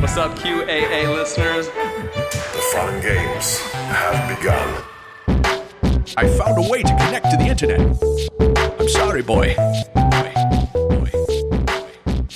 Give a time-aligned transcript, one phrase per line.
[0.00, 1.66] What's up, QAA listeners?
[1.66, 4.82] The fun games have begun.
[6.16, 7.80] I found a way to connect to the internet.
[8.80, 9.54] I'm sorry, boy.
[9.94, 10.32] Boy.
[10.72, 11.10] Boy.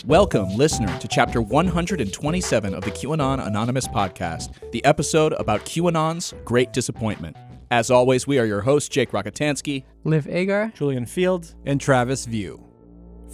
[0.05, 6.73] Welcome, listener, to chapter 127 of the QAnon Anonymous podcast, the episode about QAnon's great
[6.73, 7.37] disappointment.
[7.71, 10.71] As always, we are your hosts, Jake Rockatansky, Liv Agar.
[10.75, 11.55] Julian Feeld.
[11.65, 12.63] and Travis View.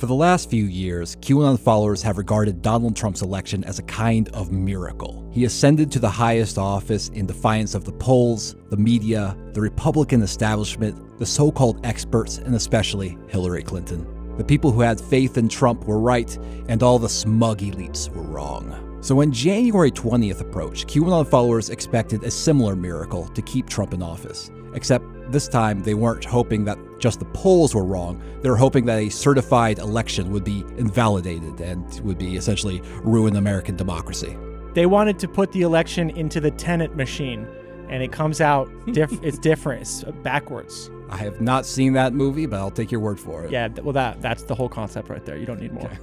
[0.01, 4.31] For the last few years, QAnon followers have regarded Donald Trump's election as a kind
[4.31, 5.29] of miracle.
[5.31, 10.23] He ascended to the highest office in defiance of the polls, the media, the Republican
[10.23, 14.07] establishment, the so called experts, and especially Hillary Clinton.
[14.39, 16.35] The people who had faith in Trump were right,
[16.71, 18.99] and all the smug elites were wrong.
[19.03, 24.03] So when January 20th approached, QAnon followers expected a similar miracle to keep Trump in
[24.03, 24.51] office.
[24.73, 28.23] Except this time they weren't hoping that just the polls were wrong.
[28.43, 33.37] They were hoping that a certified election would be invalidated and would be essentially ruin
[33.37, 34.37] American democracy.
[34.75, 37.47] They wanted to put the election into the Tenet machine,
[37.89, 39.83] and it comes out diff- it's different.
[39.83, 40.91] It's backwards.
[41.09, 43.51] I have not seen that movie, but I'll take your word for it.
[43.51, 45.37] Yeah, well that that's the whole concept right there.
[45.37, 45.91] You don't need more.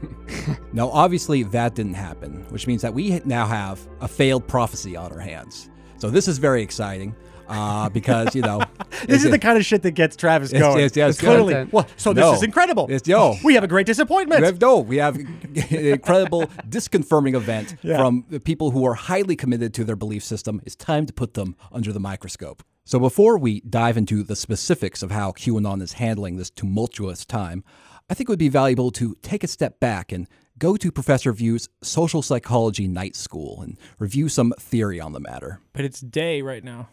[0.74, 5.12] Now, obviously, that didn't happen, which means that we now have a failed prophecy on
[5.12, 5.70] our hands.
[5.98, 7.16] So this is very exciting
[7.50, 8.62] uh, because, you know.
[9.08, 10.80] this is the kind of shit that gets Travis Yes, going.
[10.80, 11.54] yes, yes, It's clearly.
[11.54, 11.74] content.
[11.74, 12.34] Well, so this No.
[12.34, 12.86] is incredible.
[12.86, 13.36] It's- yo.
[13.44, 14.42] we have a great disappointment.
[14.42, 15.40] We have, no, we have an
[15.72, 17.98] incredible disconfirming event Yeah.
[17.98, 20.62] from the people who are highly committed to their belief system.
[20.66, 22.64] It's time to put them under the microscope.
[22.86, 27.64] So before we dive into the specifics of how QAnon is handling this tumultuous time,
[28.10, 31.34] I think it would be valuable to take a step back and go to Professor
[31.34, 35.60] View's Social Psychology Night School and review some theory on the matter.
[35.74, 36.88] but it's day right now.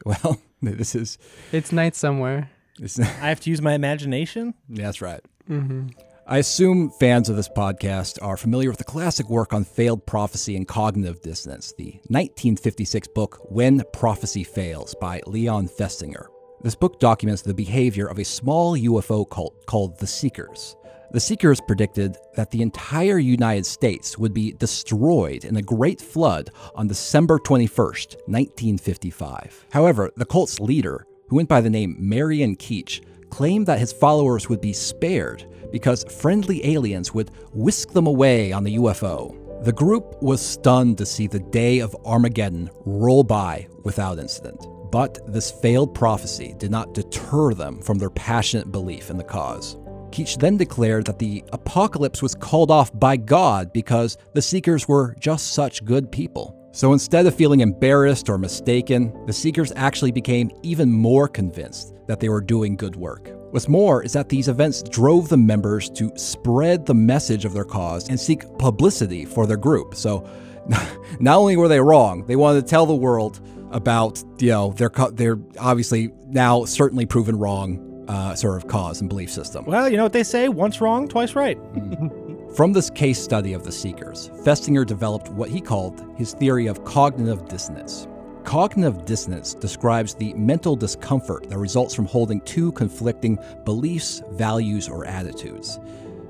[0.04, 1.18] Well, this is
[1.52, 2.50] It's night somewhere.
[2.78, 4.54] this, I have to use my imagination.
[4.68, 5.20] That's right.
[5.48, 5.88] Mm-hmm.
[6.26, 10.54] I assume fans of this podcast are familiar with the classic work on failed prophecy
[10.54, 16.26] and cognitive dissonance, the 1956 book When Prophecy Fails by Leon Festinger.
[16.62, 20.76] This book documents the behavior of a small UFO cult called the Seekers.
[21.12, 26.50] The Seekers predicted that the entire United States would be destroyed in a great flood
[26.76, 29.66] on December 21st, 1955.
[29.72, 34.48] However, the cult's leader, who went by the name Marian Keech, claimed that his followers
[34.48, 39.36] would be spared because friendly aliens would whisk them away on the UFO.
[39.64, 44.64] The group was stunned to see the day of Armageddon roll by without incident.
[44.92, 49.76] But this failed prophecy did not deter them from their passionate belief in the cause.
[50.12, 55.14] Keech then declared that the apocalypse was called off by God because the Seekers were
[55.20, 56.56] just such good people.
[56.72, 62.20] So instead of feeling embarrassed or mistaken, the Seekers actually became even more convinced that
[62.20, 63.30] they were doing good work.
[63.50, 67.64] What's more is that these events drove the members to spread the message of their
[67.64, 69.96] cause and seek publicity for their group.
[69.96, 70.28] So
[71.20, 73.40] not only were they wrong, they wanted to tell the world
[73.72, 79.08] about, you know, their their obviously now certainly proven wrong uh, sort of cause and
[79.08, 79.64] belief system.
[79.64, 81.56] Well, you know what they say: once wrong, twice right.
[82.56, 86.84] From this case study of the Seekers, Festinger developed what he called his theory of
[86.84, 88.08] cognitive dissonance.
[88.42, 95.04] Cognitive dissonance describes the mental discomfort that results from holding two conflicting beliefs, values, or
[95.04, 95.78] attitudes.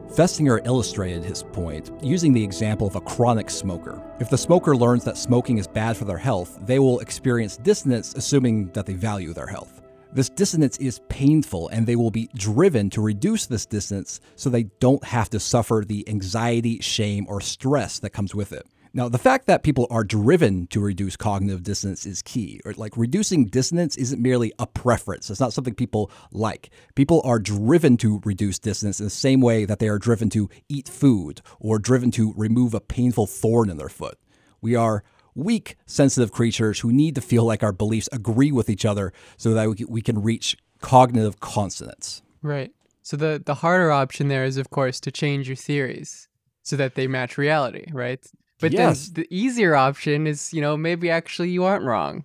[0.09, 4.03] Festinger illustrated his point using the example of a chronic smoker.
[4.19, 8.15] If the smoker learns that smoking is bad for their health, they will experience dissonance
[8.15, 9.80] assuming that they value their health.
[10.13, 14.65] This dissonance is painful, and they will be driven to reduce this dissonance so they
[14.81, 18.67] don't have to suffer the anxiety, shame, or stress that comes with it.
[18.93, 22.61] Now, the fact that people are driven to reduce cognitive dissonance is key.
[22.77, 25.31] Like reducing dissonance isn't merely a preference.
[25.31, 26.71] It's not something people like.
[26.97, 30.51] People are driven to reduce dissonance in the same way that they are driven to
[30.69, 34.19] eat food or driven to remove a painful thorn in their foot.
[34.61, 35.05] We are
[35.35, 39.55] weak, sensitive creatures who need to feel like our beliefs agree with each other so
[39.55, 42.23] that we can- we can reach cognitive consonance.
[42.43, 42.73] Right.
[43.03, 46.29] So the the harder option there is, of course, to change your theories
[46.63, 48.25] so that they match reality, right?
[48.61, 49.09] But Yes.
[49.09, 52.25] then the easier option is, you know, maybe actually you aren't wrong.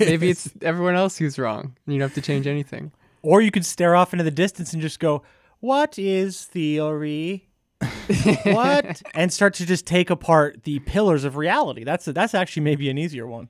[0.00, 2.90] Maybe it's everyone else who's wrong, and you don't have to change anything.
[3.22, 5.22] Or you could stare off into the distance and just go,
[5.60, 7.48] "What is theory?"
[8.44, 9.02] what?
[9.14, 11.84] And start to just take apart the pillars of reality.
[11.84, 13.48] That's that's actually maybe an easier one.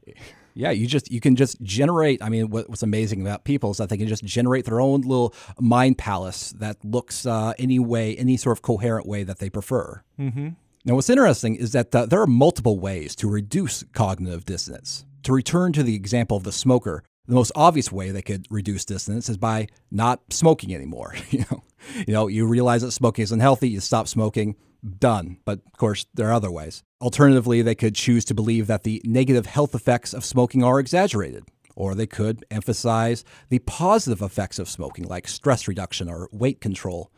[0.54, 2.22] Yeah, you just you can just generate.
[2.22, 5.02] I mean, what, what's amazing about people is that they can just generate their own
[5.02, 9.50] little mind palace that looks uh, any way, any sort of coherent way that they
[9.50, 10.02] prefer.
[10.18, 10.50] Mm-hmm.
[10.84, 15.04] Now, what's interesting is that uh, there are multiple ways to reduce cognitive dissonance.
[15.24, 18.84] To return to the example of the smoker, the most obvious way they could reduce
[18.84, 21.14] dissonance is by not smoking anymore.
[21.30, 21.62] you know,
[22.06, 24.56] you know, you realize that smoking is unhealthy, you stop smoking.
[24.98, 25.38] Done.
[25.44, 26.82] But of course, there are other ways.
[27.00, 31.44] Alternatively, they could choose to believe that the negative health effects of smoking are exaggerated.
[31.76, 37.12] Or they could emphasize the positive effects of smoking, like stress reduction or weight control.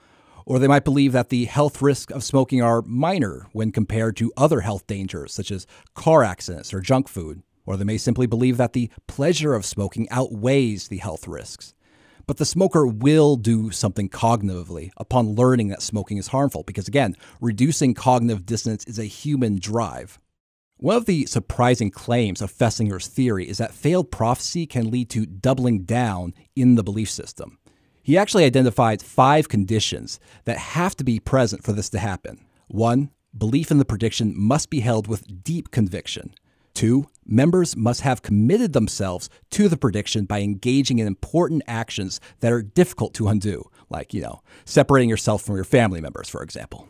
[0.44, 4.32] Or they might believe that the health risks of smoking are minor when compared to
[4.36, 7.42] other health dangers, such as car accidents or junk food.
[7.64, 11.74] Or they may simply believe that the pleasure of smoking outweighs the health risks.
[12.26, 17.16] But the smoker will do something cognitively upon learning that smoking is harmful, because again,
[17.40, 20.18] reducing cognitive dissonance is a human drive.
[20.76, 25.26] One of the surprising claims of Festinger's theory is that failed prophecy can lead to
[25.26, 27.58] doubling down in the belief system.
[28.02, 32.44] He actually identified five conditions that have to be present for this to happen.
[32.66, 36.34] One, belief in the prediction must be held with deep conviction.
[36.74, 42.52] Two, members must have committed themselves to the prediction by engaging in important actions that
[42.52, 46.88] are difficult to undo, like, you know, separating yourself from your family members, for example.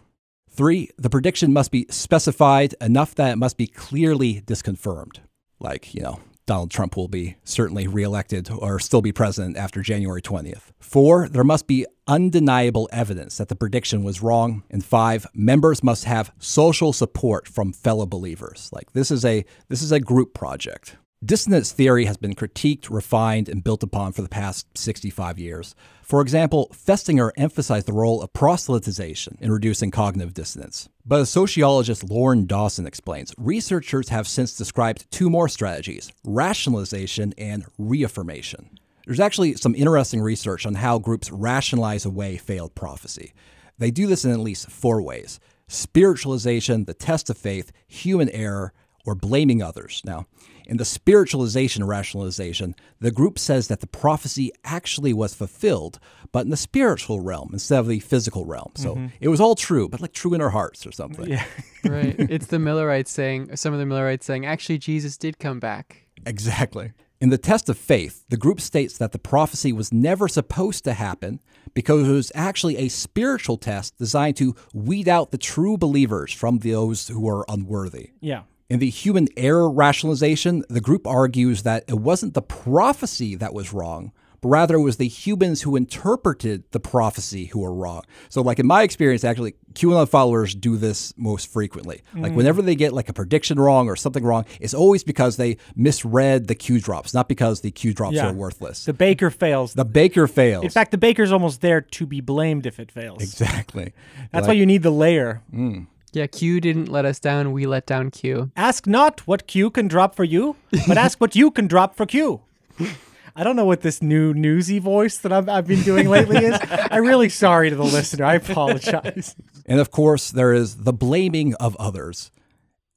[0.50, 5.20] Three, the prediction must be specified enough that it must be clearly disconfirmed,
[5.58, 10.21] like, you know, Donald Trump will be certainly reelected or still be president after January
[10.21, 10.73] 20th.
[10.81, 14.65] Four, there must be undeniable evidence that the prediction was wrong.
[14.69, 18.71] And five, members must have social support from fellow believers.
[18.73, 20.97] Like this is a this is a group project.
[21.25, 25.77] Dissonance theory has been critiqued, refined, and built upon for the past 65 years.
[26.12, 30.91] For example, Festinger emphasized the role of proselytization in reducing cognitive dissonance.
[31.06, 37.64] But as sociologist Lorne Dawson explains, researchers have since described two more strategies rationalization and
[37.79, 38.79] reaffirmation.
[39.06, 43.32] There's actually some interesting research on how groups rationalize away failed prophecy.
[43.79, 48.75] They do this in at least four ways spiritualization, the test of faith, human error,
[49.06, 50.03] or blaming others.
[50.05, 50.26] Now,
[50.67, 55.99] in the spiritualization rationalization, the group says that the prophecy actually was fulfilled,
[56.32, 58.73] but in the spiritual realm instead of the physical realm.
[58.76, 59.06] So Mm-hmm.
[59.20, 61.29] it was all true, but like true in our hearts or something.
[61.29, 61.44] Yeah.
[61.85, 62.14] right.
[62.19, 66.06] It's the Millerites saying, some of the Millerites saying, actually, Jesus did come back.
[66.26, 66.93] Exactly.
[67.20, 70.93] In the test of faith, the group states that the prophecy was never supposed to
[70.93, 71.41] happen
[71.73, 76.58] because it was actually a spiritual test designed to weed out the true believers from
[76.58, 78.11] those who are unworthy.
[78.20, 78.43] Yeah.
[78.73, 83.75] In the human error rationalization, the group argues that it wasn't the prophecy that was
[83.75, 88.05] wrong, but rather it was the humans who interpreted the prophecy who were wrong.
[88.31, 92.01] So, like in my experience, actually, QAnon followers do this most frequently.
[92.15, 92.37] Like mm.
[92.37, 96.47] whenever they get like a prediction wrong or something wrong, it's always because they misread
[96.47, 98.31] the Q drops, not because the Q drops Yeah.
[98.31, 98.87] are worthless.
[98.87, 99.75] The baker fails.
[99.75, 100.65] The baker fails.
[100.65, 103.23] In fact, the baker's almost there to be blamed if it fails.
[103.23, 103.93] exactly.
[104.31, 105.43] That's why you need the layer.
[105.53, 105.89] Mm.
[106.12, 107.53] Yeah, Q didn't let us down.
[107.53, 108.50] We let down Q.
[108.55, 110.56] Ask not what Q can drop for you,
[110.87, 112.43] but ask what you can drop for Q.
[113.37, 116.59] I don't know what this new newsy voice that I've, I've been doing lately is.
[116.70, 118.26] I'm really sorry to the listener.
[118.26, 119.35] I apologize.
[119.64, 122.31] And of course, there is the blaming of others.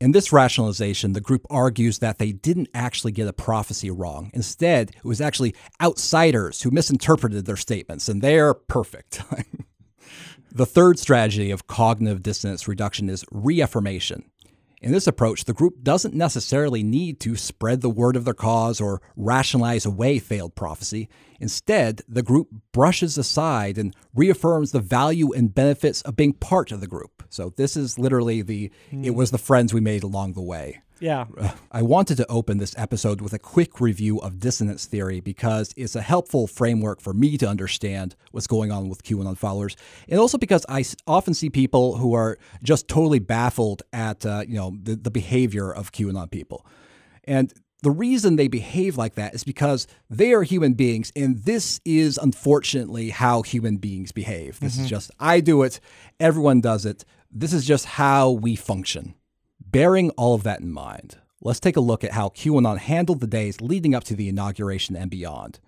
[0.02, 4.30] In this rationalization, the group argues that they didn't actually get a prophecy wrong.
[4.34, 9.22] Instead, it was actually outsiders who misinterpreted their statements, and they're perfect.
[10.56, 14.24] the third strategy of cognitive dissonance reduction is reaffirmation.
[14.82, 18.80] In this approach, the group doesn't necessarily need to spread the word of their cause
[18.80, 21.10] or rationalize away failed prophecy.
[21.42, 26.80] Instead, the group brushes aside and reaffirms the value and benefits of being part of
[26.80, 27.24] the group.
[27.30, 30.82] So, this is literally the it was the friends we made along the way.
[31.00, 31.26] Yeah.
[31.72, 35.96] I wanted to open this episode with a quick review of dissonance theory because it's
[35.96, 39.76] a helpful framework for me to understand what's going on with QAnon followers,
[40.08, 44.56] and also because I often see people who are just totally baffled at uh, you
[44.56, 46.66] know the, the behavior of QAnon people,
[47.26, 51.82] and the reason they behave like that is because they are human beings, and this
[51.86, 54.60] is unfortunately how human beings behave.
[54.60, 55.80] This is just I do it,
[56.20, 57.06] everyone does it.
[57.32, 59.16] This is just how we function.
[59.76, 63.28] Bearing all of that in mind, let's take a look at how QAnon handled the
[63.28, 65.60] days leading up to the inauguration and beyond.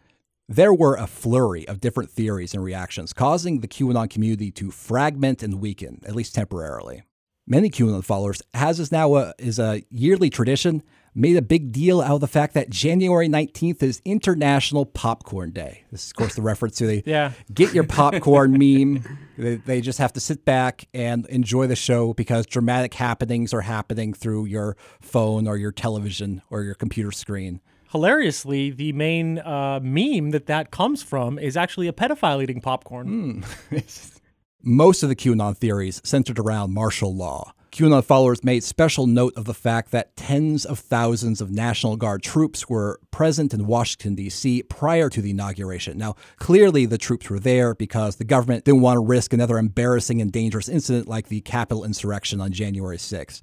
[0.47, 5.43] There were a flurry of different theories and reactions, causing the QAnon community to fragment
[5.43, 7.03] and weaken, at least temporarily.
[7.45, 10.83] Many QAnon followers, as is now a, is a yearly tradition,
[11.17, 15.83] made a big deal out of the fact that January 19th is International Popcorn Day.
[15.91, 17.31] This is, of course, the reference to the Yeah.
[17.53, 19.03] get your popcorn meme.
[19.37, 23.61] They, they just have to sit back and enjoy the show because dramatic happenings are
[23.61, 27.61] happening through your phone or your television or your computer screen.
[27.91, 33.43] Hilariously, the main uh, meme that that comes from is actually a pedophile eating popcorn.
[34.63, 37.53] Most of the QAnon theories centered around martial law.
[37.71, 42.23] QAnon followers made special note of the fact that tens of thousands of National Guard
[42.23, 44.63] troops were present in Washington, D.C.
[44.63, 45.97] prior to the inauguration.
[45.97, 50.21] Now, clearly the troops were there because the government didn't want to risk another embarrassing
[50.21, 53.41] and dangerous incident like the Capitol insurrection on January 6th.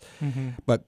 [0.66, 0.84] But uh,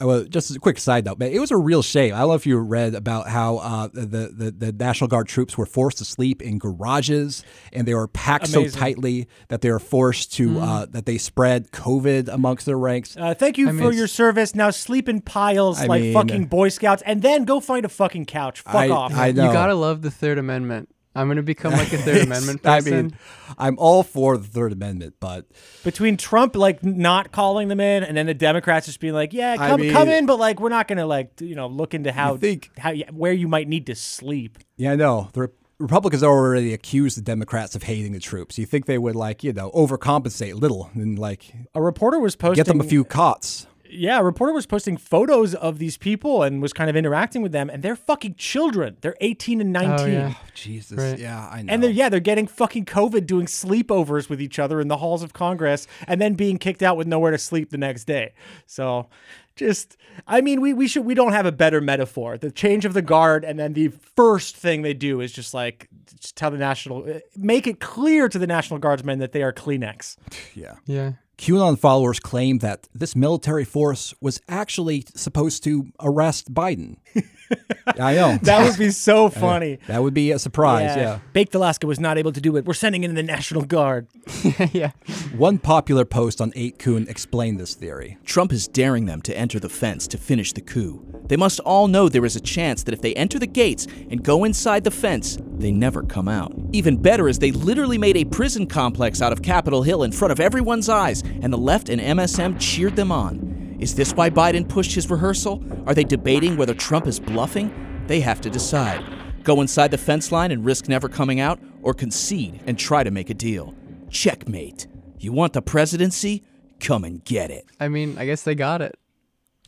[0.00, 2.14] well, just as a quick side note, man, it was a real shame.
[2.14, 5.56] I don't know if you read about how uh, the, the the National Guard troops
[5.56, 8.70] were forced to sleep in garages, and they were packed Amazing.
[8.70, 13.16] so tightly that they were forced to uh, that they spread COVID amongst their ranks.
[13.16, 14.54] Uh, thank you I for it's- your service.
[14.54, 17.88] Now sleep in piles I like mean- fucking Boy Scouts, and then go find a
[17.88, 18.60] fucking couch.
[18.60, 19.14] Fuck I, off.
[19.14, 19.46] I know.
[19.46, 20.88] You gotta love the Third Amendment.
[21.16, 22.94] I'm gonna become like a Third Amendment person.
[22.94, 23.18] I mean,
[23.58, 25.46] I'm all for the Third Amendment, but
[25.84, 29.56] Between Trump like not calling them in, and then the Democrats just being like, "Yeah,
[29.58, 32.12] I come mean- come in," but like we're not gonna like you know look into
[32.12, 34.58] how think- how where you might need to sleep.
[34.76, 38.56] yeah, I know the Re- Republicans already accused the Democrats of hating the troops.
[38.58, 42.34] You think they would like you know overcompensate a little and like A reporter was
[42.36, 43.66] posting get them a few cots.
[43.90, 47.52] Yeah, a reporter was posting photos of these people and was kind of interacting with
[47.52, 48.96] them, and they're fucking children.
[49.00, 49.98] They're 18 and 19.
[49.98, 50.34] Oh, yeah.
[50.54, 51.18] Jesus, Right.
[51.18, 51.72] yeah, I know.
[51.72, 55.22] And they're yeah, they're getting fucking COVID doing sleepovers with each other in the halls
[55.22, 58.32] of Congress and then being kicked out with nowhere to sleep the next day.
[58.66, 59.08] So
[59.54, 62.36] just I mean we we should we don't have a better metaphor.
[62.38, 65.88] The change of the guard and then the first thing they do is just like
[66.20, 69.52] just tell the national eh, make it clear to the National Guardsmen that they are
[69.52, 70.16] Kleenex.
[70.54, 70.74] yeah.
[70.86, 71.12] yeah.
[71.38, 76.96] QAnon followers claim that this military force was actually supposed to arrest Biden.
[77.98, 78.38] I know.
[78.42, 79.78] That would be so funny.
[79.86, 81.20] That would be a surprise, yeah.
[81.32, 82.64] Baked Alaska was not able to do it.
[82.64, 84.08] We're sending in the National Guard.
[84.72, 84.90] yeah.
[85.36, 88.18] One popular post on 8kun explained this theory.
[88.24, 91.04] Trump is daring them to enter the fence to finish the coup.
[91.26, 94.22] They must all know there is a chance that if they enter the gates and
[94.22, 96.52] go inside the fence, they never come out.
[96.72, 100.32] Even better is they literally made a prison complex out of Capitol Hill in front
[100.32, 103.56] of everyone's eyes, and the left and MSM cheered them on.
[103.78, 105.62] Is this why Biden pushed his rehearsal?
[105.86, 108.04] Are they debating whether Trump is bluffing?
[108.06, 109.04] They have to decide.
[109.44, 113.10] Go inside the fence line and risk never coming out, or concede and try to
[113.10, 113.74] make a deal.
[114.10, 114.86] Checkmate.
[115.18, 116.42] You want the presidency?
[116.80, 117.66] Come and get it.
[117.78, 118.98] I mean, I guess they got it.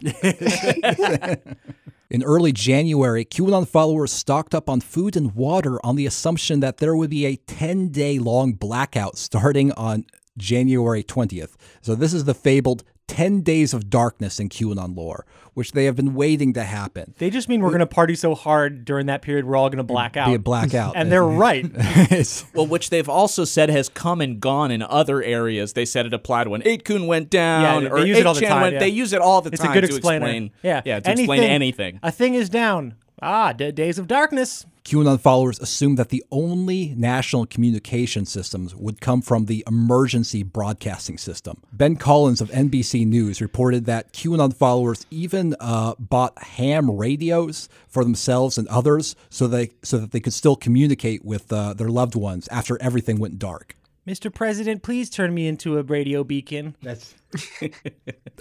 [2.11, 6.79] In early January, QAnon followers stocked up on food and water on the assumption that
[6.79, 10.07] there would be a 10 day long blackout starting on
[10.39, 11.57] January 20th.
[11.83, 15.97] So, this is the fabled 10 days of darkness in QAnon lore, which they have
[15.97, 17.15] been waiting to happen.
[17.19, 19.79] They just mean we're going to party so hard during that period we're all going
[19.79, 20.29] to black out.
[20.29, 20.93] Be a blackout.
[20.97, 21.67] and they're right.
[22.55, 25.73] Well, which they've also said has come and gone in other areas.
[25.73, 28.41] They said it applied when 8kun went down, Yeah, they or use it all the
[28.43, 28.73] time, went.
[28.75, 28.79] yeah.
[28.81, 30.27] They use it all the It's time a good to explainer.
[30.27, 30.51] explain.
[30.63, 31.99] yeah, yeah, to explain anything.
[32.03, 32.95] A thing is down.
[33.21, 34.65] Ah, d- days of darkness.
[34.89, 41.19] QAnon followers assumed that the only national communication systems would come from the emergency broadcasting
[41.19, 41.61] system.
[41.75, 48.03] Ben Collins of NBC News reported that QAnon followers even uh, bought ham radios for
[48.03, 52.15] themselves and others so they so that they could still communicate with uh, their loved
[52.15, 53.77] ones after everything went dark.
[54.09, 54.33] Mr.
[54.33, 56.75] President, please turn me into a radio beacon.
[56.83, 57.15] That's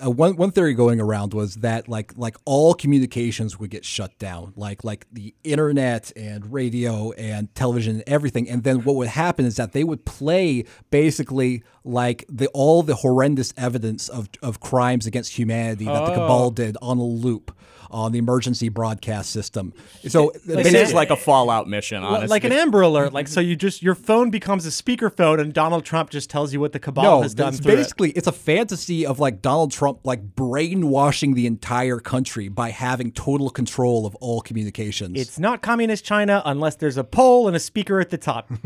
[0.02, 4.18] uh, one one theory going around was that like like all communications would get shut
[4.18, 8.50] down, like like the internet and radio and television and everything.
[8.50, 12.96] And then what would happen is that they would play basically like the all the
[12.96, 17.54] horrendous evidence of of crimes against humanity that the cabal did on a loop
[17.92, 19.74] on the emergency broadcast system.
[20.08, 22.28] So This is like a Fallout mission, honestly.
[22.28, 23.14] Like an Amber Alert.
[23.14, 26.60] Like, so you just, your phone becomes a speakerphone and Donald Trump just tells you
[26.60, 27.76] what the cabal no, has done it's through it.
[27.78, 33.12] basically it's a fantasy of like Donald Trump like brainwashing the entire country by having
[33.12, 35.20] total control of all communications.
[35.20, 38.50] It's not communist China unless there's a pole and a speaker at the top.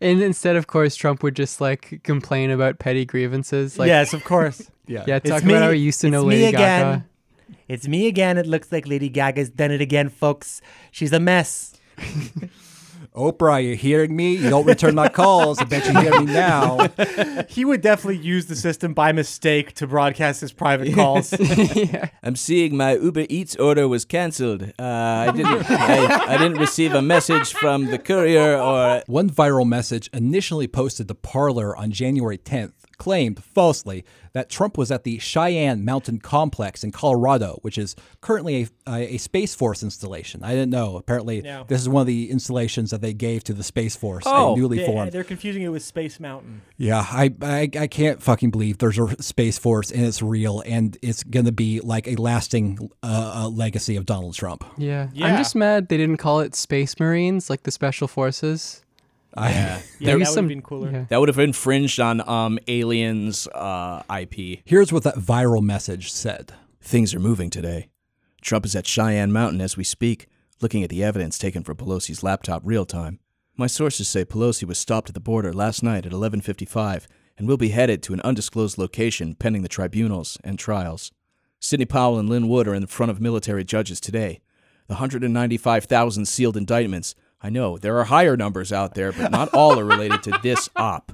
[0.00, 3.78] And instead, of course, Trump would just like complain about petty grievances.
[3.78, 4.70] Like, yes, of course.
[4.86, 5.04] yeah.
[5.06, 5.54] yeah, It's talk me.
[5.54, 6.82] about how he used to know It's me Lady again.
[6.84, 7.06] Gaga.
[7.68, 8.38] It's me again.
[8.38, 10.60] It looks like Lady Gaga's done it again, folks.
[10.90, 11.74] She's a mess.
[13.14, 14.34] Oprah, are you hearing me?
[14.34, 15.60] You don't return my calls.
[15.60, 16.88] I bet you hear me now.
[17.48, 21.32] He would definitely use the system by mistake to broadcast his private calls.
[22.22, 24.62] I'm seeing my Uber Eats order was canceled.
[24.78, 24.82] Uh,
[25.28, 25.70] I didn't.
[25.70, 29.02] I, I didn't receive a message from the courier or.
[29.06, 32.72] One viral message initially posted to Parler on January 10th
[33.04, 38.62] claimed falsely that Trump was at the Cheyenne Mountain Complex in Colorado, which is currently
[38.86, 40.42] a, a, a Space Force installation.
[40.42, 40.96] I didn't know.
[40.96, 41.64] Apparently, Yeah.
[41.68, 44.54] this is one of the installations that they gave to the Space Force, Oh.
[44.56, 45.12] newly They- formed.
[45.12, 46.62] They're confusing it with Space Mountain.
[46.78, 50.96] Yeah, I, I I can't fucking believe there's a space force and it's real and
[51.02, 54.64] it's gonna be like a lasting uh, uh, legacy of Donald Trump.
[54.78, 55.08] Yeah.
[55.12, 55.26] Yeah.
[55.26, 58.80] I'm just mad they didn't call it Space Marines, like the Special Forces.
[59.36, 60.90] Yeah, Maybe that would have been cooler.
[60.90, 61.04] yeah.
[61.08, 64.60] That would have infringed on um, Aliens uh, IP.
[64.64, 66.52] Here's what that viral message said.
[66.80, 67.88] Things are moving today.
[68.42, 70.26] Trump is at Cheyenne Mountain as we speak,
[70.60, 73.18] looking at the evidence taken from Pelosi's laptop real time.
[73.56, 77.06] My sources say Pelosi was stopped at the border last night at 11:55
[77.38, 81.10] and will be headed to an undisclosed location pending the tribunals and trials.
[81.60, 84.40] Sidney Powell and Lin Wood are in front of military judges today.
[84.86, 87.14] The 195,000 sealed indictments.
[87.44, 90.70] I know there are higher numbers out there, but not all are related to this
[90.76, 91.12] op.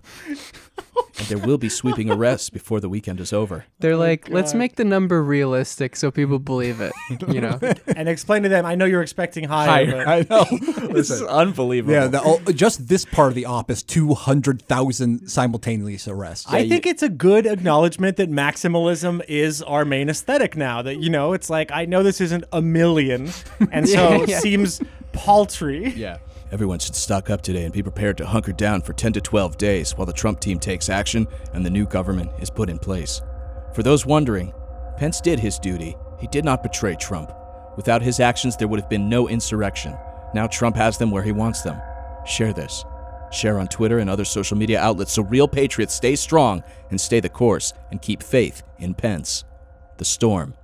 [1.18, 3.64] And there will be sweeping arrests before the weekend is over.
[3.80, 6.92] They're oh like, let's make the number realistic so people believe it.
[7.26, 7.58] You know,
[7.96, 10.04] And explain to them, I know you're expecting higher.
[10.04, 10.46] but- I know.
[11.00, 11.94] This is unbelievable.
[11.94, 16.46] Yeah, the, oh, just this part of the op is 200,000 simultaneous arrests.
[16.48, 20.82] I think it's a good acknowledgement that maximalism is our main aesthetic now.
[20.82, 23.30] That you know, it's like I know this isn't a million,
[23.72, 24.38] and so Yeah, it yeah.
[24.40, 24.80] seems
[25.20, 25.90] paltry.
[25.90, 26.16] Yeah.
[26.50, 29.58] Everyone should stock up today and be prepared to hunker down for 10 to 12
[29.58, 33.20] days while the Trump team takes action and the new government is put in place.
[33.74, 34.54] For those wondering,
[34.96, 35.94] Pence did his duty.
[36.18, 37.32] He did not betray Trump.
[37.76, 39.94] Without his actions, there would have been no insurrection.
[40.32, 41.78] Now Trump has them where he wants them.
[42.24, 42.84] Share this.
[43.30, 47.20] Share on Twitter and other social media outlets so real patriots stay strong and stay
[47.20, 49.44] the course and keep faith in Pence.
[49.98, 50.54] The storm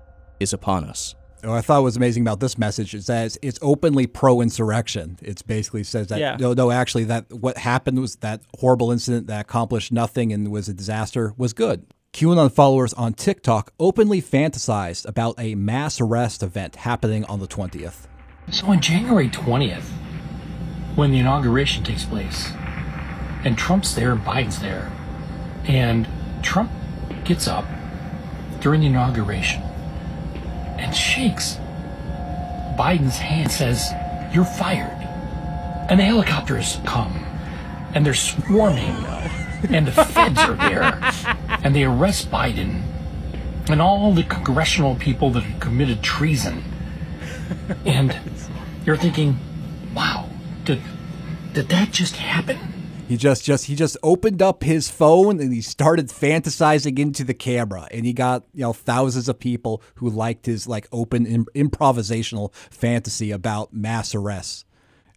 [0.40, 1.14] is upon us.
[1.46, 5.18] What I thought was amazing about this message is that it's, it's openly pro-insurrection.
[5.22, 6.36] It basically says that Yeah.
[6.40, 10.68] no, no, actually, that what happened was that horrible incident that accomplished nothing and was
[10.68, 11.86] a disaster was good.
[12.12, 18.06] QAnon followers on TikTok openly fantasized about a mass arrest event happening on the 20th.
[18.50, 19.84] So on January 20th,
[20.94, 22.50] when the inauguration takes place,
[23.44, 24.90] and Trump's there and Biden's there,
[25.66, 26.08] and
[26.42, 26.70] Trump
[27.24, 27.66] gets up
[28.60, 29.62] during the inauguration
[30.78, 31.58] and shakes
[32.76, 33.92] Biden's hand, says,
[34.32, 35.02] You're fired.
[35.88, 37.24] And the helicopters come,
[37.94, 38.96] and they're swarming,
[39.70, 41.00] and the feds are there,
[41.62, 42.82] and they arrest Biden
[43.68, 46.62] and all the congressional people that have committed treason.
[47.84, 48.16] And
[48.84, 49.38] you're thinking,
[49.94, 50.28] wow,
[50.64, 50.80] did,
[51.52, 52.58] did that just happen?
[53.08, 57.34] He just just he just opened up his phone and he started fantasizing into the
[57.34, 61.46] camera and he got you know thousands of people who liked his like open Im-
[61.54, 64.64] improvisational fantasy about mass arrests.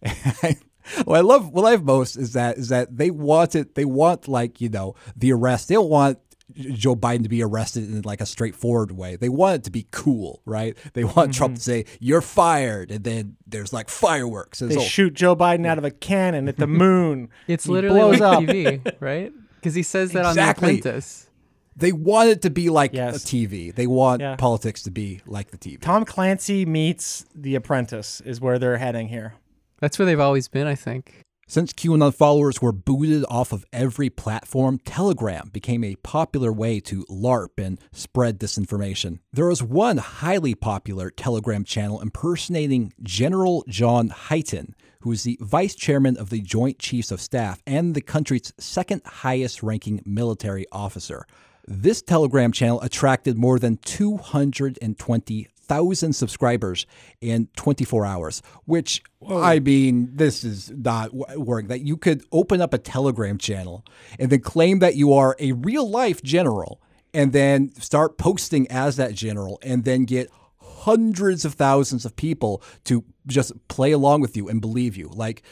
[1.04, 3.84] what I love what I love most is that is that they want it they
[3.84, 6.20] want like you know the arrest they don't want
[6.54, 9.16] Joe Biden to be arrested in like a straightforward way.
[9.16, 10.76] They want it to be cool, right?
[10.94, 11.30] They want mm-hmm.
[11.32, 14.62] Trump to say "You're fired," and then there's like fireworks.
[14.62, 17.28] It's They all- shoot Joe Biden out of a cannon at the moon.
[17.46, 18.42] it's He literally blows like up.
[18.44, 19.32] TV, right?
[19.56, 20.68] Because he says that Exactly.
[20.68, 21.26] on The Apprentice.
[21.76, 23.16] They want it to be like Yes.
[23.22, 23.74] a TV.
[23.74, 24.36] They want Yeah.
[24.36, 25.80] politics to be like the TV.
[25.80, 29.34] Tom Clancy meets The Apprentice is where they're heading here.
[29.80, 31.22] That's where they've always been, I think.
[31.50, 37.04] Since QAnon followers were booted off of every platform, Telegram became a popular way to
[37.10, 39.18] LARP and spread disinformation.
[39.32, 45.74] There was one highly popular Telegram channel impersonating General John Hyten, who is the vice
[45.74, 51.26] chairman of the Joint Chiefs of Staff and the country's second highest ranking military officer.
[51.66, 53.78] This Telegram channel attracted more than
[55.70, 56.86] 220,000 subscribers
[57.20, 61.68] in 24 hours, which I mean, this is not w- working.
[61.68, 63.84] That you could open up a Telegram channel
[64.18, 66.80] and then claim that you are a real life general
[67.14, 70.28] and then start posting as that general and then get
[70.60, 75.08] hundreds of thousands of people to just play along with you and believe you.
[75.12, 75.42] Like,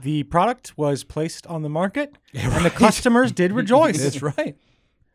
[0.00, 4.02] The product was placed on the market, and the customers did rejoice.
[4.02, 4.56] that's right.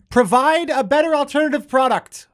[0.10, 2.28] Provide a better alternative product,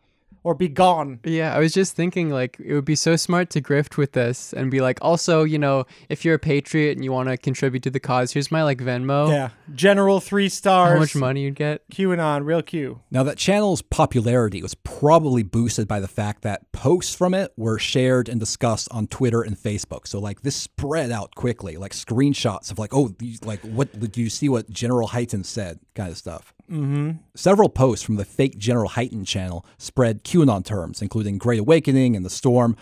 [0.48, 1.20] or be gone.
[1.26, 4.54] Yeah, I was just thinking like it would be so smart to grift with this
[4.54, 7.84] and be like, also, you know, if you're a patriot and you want to contribute
[7.84, 9.30] to the cause, here's my like Venmo.
[9.30, 10.94] Yeah, General three stars.
[10.94, 11.82] How much money you'd get?
[11.90, 13.02] QAnon, real Q.
[13.12, 17.78] Now, that channel's popularity was probably boosted by the fact that posts from it were
[17.78, 20.08] shared and discussed on Twitter and Facebook.
[20.08, 24.16] So, like, this spread out quickly, like screenshots of, like, oh, these, like, what did
[24.16, 26.54] you see what General Hyten said, kind of stuff.
[26.70, 27.12] Mm-hmm.
[27.36, 32.26] Several posts from the fake General Hyten channel spread QAnon terms, including Great Awakening and
[32.26, 32.76] the Storm.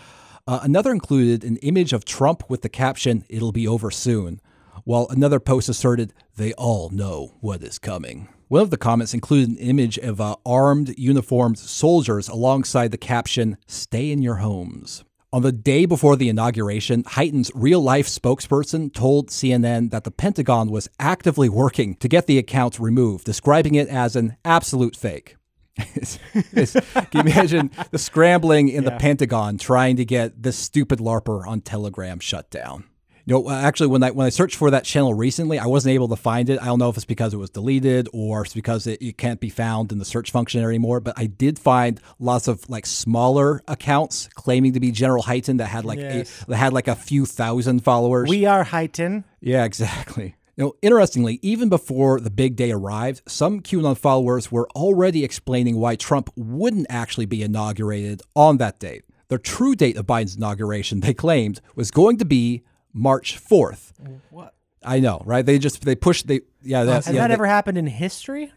[0.46, 4.40] Uh, another included an image of Trump with the caption, It'll be over soon
[4.86, 8.28] while another post asserted they all know what is coming.
[8.48, 13.56] One of the comments included an image of uh, armed, uniformed soldiers alongside the caption,
[13.66, 15.04] Stay in your homes.
[15.32, 20.70] On the day before the inauguration, Hyten's real life spokesperson told CNN that the Pentagon
[20.70, 25.36] was actively working to get the account removed, describing it as an absolute fake.
[25.76, 31.60] Can you imagine the scrambling in the Pentagon trying to get this stupid LARPer on
[31.60, 32.84] Telegram shut down?
[33.28, 35.94] You know, uh, actually, when I when I searched for that channel recently, I wasn't
[35.94, 36.60] able to find it.
[36.62, 39.40] I don't know if it's because it was deleted or it's because it, it can't
[39.40, 41.00] be found in the search function anymore.
[41.00, 45.66] But I did find lots of like smaller accounts claiming to be General Hyten that
[45.66, 46.42] had like Yes.
[46.42, 48.28] a, that had like a few thousand followers.
[48.28, 49.24] We are Highton.
[49.40, 50.36] Yeah, exactly.
[50.58, 55.96] Know, interestingly, even before the big day arrived, some QAnon followers were already explaining why
[55.96, 59.02] Trump wouldn't actually be inaugurated on that date.
[59.28, 62.62] The true date of Biden's inauguration, they claimed, was going to be
[62.96, 63.92] March 4th.
[64.30, 64.54] What?
[64.82, 65.44] I know, right?
[65.44, 68.52] They just they pushed they yeah, that, Has yeah, that they- ever happened in history?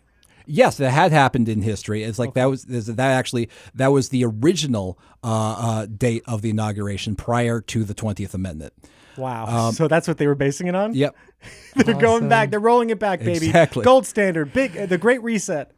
[0.52, 2.02] Yes, that had happened in history.
[2.04, 6.50] It's like that was that actually that was the original uh, uh, date of the
[6.50, 8.74] inauguration prior to the Twentieth Amendment.
[9.16, 9.72] Wow.
[9.72, 10.94] so that's what they were basing it on?
[10.96, 11.16] Yep.
[11.76, 12.50] They're going back.
[12.52, 13.48] They're rolling it back, baby.
[13.48, 13.84] Exactly.
[13.84, 14.54] Gold standard.
[14.54, 14.76] Big.
[14.78, 15.72] uh, the Great Reset.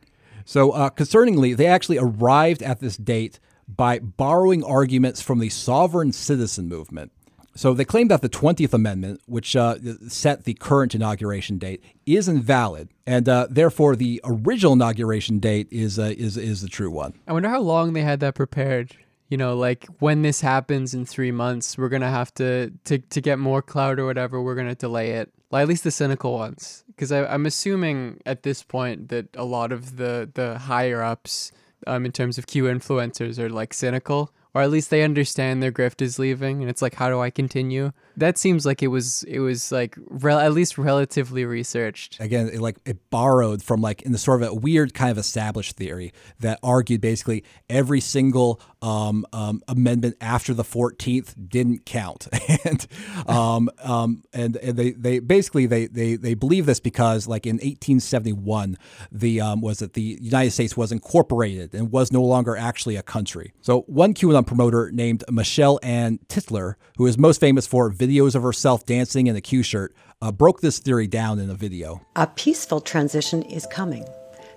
[0.46, 6.12] So, uh, concerningly, they actually arrived at this date by borrowing arguments from the sovereign
[6.12, 7.12] citizen movement.
[7.54, 9.76] So, they claim that the 20th Amendment, which uh,
[10.08, 16.00] set the current inauguration date, is invalid, and uh, therefore the original inauguration date is,
[16.00, 17.14] uh, is, is the true one.
[17.28, 18.96] I wonder how long they had that prepared.
[19.32, 23.22] You know, like when this happens in three months, we're gonna have to to to
[23.22, 24.42] get more clout or whatever.
[24.42, 25.32] We're gonna delay it.
[25.54, 29.96] At least the cynical ones, because I'm assuming at this point that a lot of
[29.96, 31.54] the the higher ups,
[31.88, 35.72] um, in terms of Q influencers, are like cynical, or at least they understand their
[35.72, 37.92] grift is leaving, and it's like, how do I continue?
[38.18, 42.20] That seems like it was it was like rel- at least relatively researched.
[42.20, 45.18] Again, it, like it borrowed from like in the sort of a weird kind of
[45.18, 52.28] established theory that argued basically every single um, um, amendment after the Fourteenth didn't count,
[52.66, 52.88] and
[53.28, 57.56] um, um, and, and they, they basically they, they they believe this because like in
[57.56, 58.78] 1871
[59.12, 63.04] the um, was that the United States was incorporated and was no longer actually a
[63.04, 63.54] country.
[63.62, 68.42] So one QAnon promoter named Michelle Ann Titler, who is most famous for videos of
[68.42, 72.02] herself dancing in a Q shirt, uh, broke this theory down in a video.
[72.16, 74.06] A peaceful transition is coming.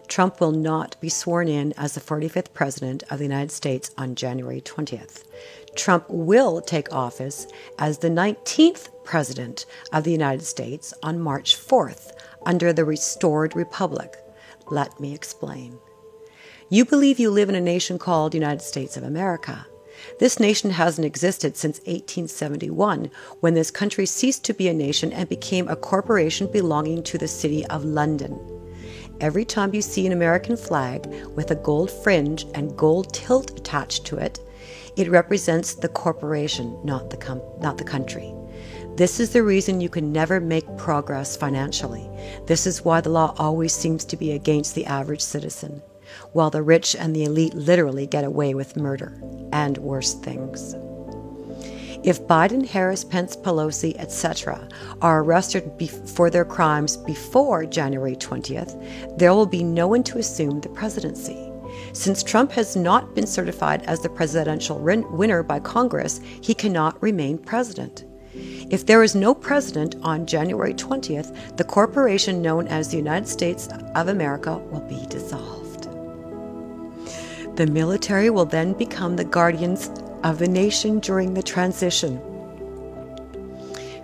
[0.08, 4.14] Trump will not be sworn in as the 45th President of the United States on
[4.14, 5.24] January 20th.
[5.76, 7.46] Trump will take office
[7.78, 12.12] as the 19th President of the United States on March 4th
[12.46, 14.16] under the restored Republic.
[14.68, 15.78] Let me explain.
[16.70, 19.66] You believe you live in a nation called United States of America.
[20.18, 25.28] This nation hasn't existed since 1871, when this country ceased to be a nation and
[25.28, 28.38] became a corporation belonging to the City of London.
[29.20, 34.04] Every time you see an American flag with a gold fringe and gold tilt attached
[34.06, 34.40] to it,
[34.96, 38.34] it represents the corporation, not the, com- not the country.
[38.96, 42.08] This is the reason you can never make progress financially.
[42.46, 45.82] This is why the law always seems to be against the average citizen,
[46.34, 49.18] while the rich and the elite literally get away with murder
[49.52, 50.74] and worse things.
[52.04, 54.68] If Biden, Harris, Pence, Pelosi, etc.,
[55.00, 60.18] are arrested be- for their crimes before January 20th, there will be no one to
[60.18, 61.50] assume the presidency.
[61.94, 67.00] Since Trump has not been certified as the presidential win- winner by Congress, he cannot
[67.02, 68.04] remain president.
[68.70, 73.68] If there is no president on January 20th, the corporation known as the United States
[73.94, 75.63] of America will be dissolved.
[77.56, 79.88] The military will then become the guardians
[80.24, 82.20] of the nation during the transition.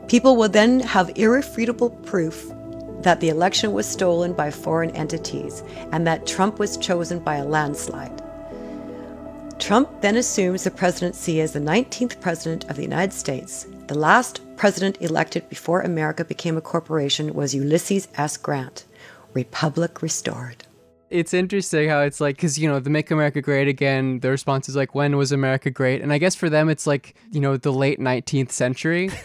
[0.07, 2.53] People will then have irrefutable proof
[3.03, 7.45] that the election was stolen by foreign entities and that Trump was chosen by a
[7.45, 8.23] landslide.
[9.59, 13.67] Trump then assumes the presidency as the 19th president of the United States.
[13.89, 18.37] The last president elected before America became a corporation was Ulysses S.
[18.37, 18.85] Grant.
[19.35, 20.65] Republic restored.
[21.11, 24.69] It's interesting how it's like because you know the make america great again the response
[24.69, 26.01] is like when was america great?
[26.01, 29.11] And i guess for them it's like you know the late 19th century.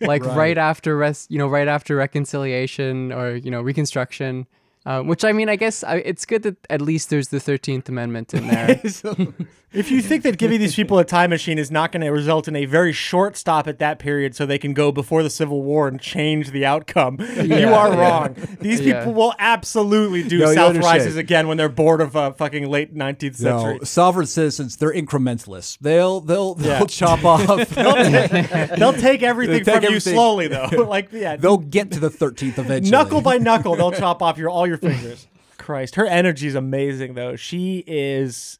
[0.00, 0.56] Like right.
[0.56, 4.46] after res- you know right after reconciliation or you know reconstruction
[4.86, 7.88] uh, which i mean i guess I, it's good that at least there's the 13th
[7.90, 8.80] amendment in there
[9.72, 12.48] If you think that giving these people a time machine is not going to result
[12.48, 15.60] in a very short stop at that period so they can go before the Civil
[15.62, 18.36] War and change the outcome, you are wrong.
[18.60, 19.00] These Yeah.
[19.00, 20.98] people will absolutely do No, you South understand.
[21.00, 23.74] Rises again when they're bored of uh, fucking late 19th century.
[23.78, 25.76] No, sovereign citizens, they're incrementalists.
[25.78, 26.84] They'll they'll they'll Yeah.
[26.86, 27.68] chop off.
[28.76, 30.68] They'll take everything They'll take from you slowly, though.
[30.88, 32.90] like, yeah, they'll get to the thirteenth eventually.
[32.90, 35.26] knuckle by knuckle, they'll chop off your all your fingers.
[35.58, 37.36] Christ, her energy is amazing, though.
[37.36, 38.58] She is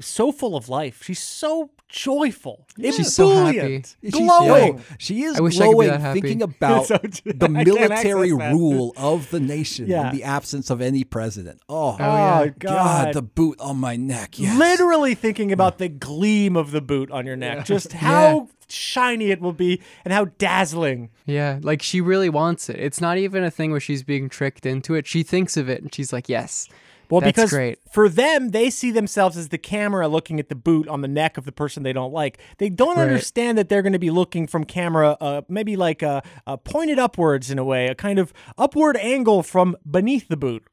[0.00, 1.02] so full of life.
[1.02, 2.66] She's so joyful.
[2.80, 3.58] She's so happy.
[3.58, 4.82] ebullient, She's- glowing.
[4.98, 8.92] she is I wish I could be glowing, that thinking about So- the military rule
[8.96, 10.10] of the nation Yeah.
[10.10, 11.60] in the absence of any president.
[11.68, 12.40] Oh, Oh, yeah.
[12.46, 13.04] Oh, God.
[13.04, 14.38] God, the boot on my neck.
[14.38, 14.58] Yes.
[14.58, 17.64] Literally thinking about the gleam of the boot on your neck.
[17.64, 21.10] Just how shiny it will be and how dazzling.
[21.24, 22.76] Yeah, like she really wants it.
[22.80, 25.06] It's not even a thing where she's being tricked into it.
[25.06, 26.68] She thinks of it and she's like, "Yes."
[27.08, 27.78] Well, That's because great.
[27.90, 31.36] for them, they see themselves as the camera looking at the boot on the neck
[31.38, 32.38] of the person they don't like.
[32.58, 33.02] They don't Right.
[33.04, 36.98] understand that they're going to be looking from camera, uh, maybe like uh, uh, pointed
[36.98, 40.64] upwards in a way, a kind of upward angle from beneath the boot.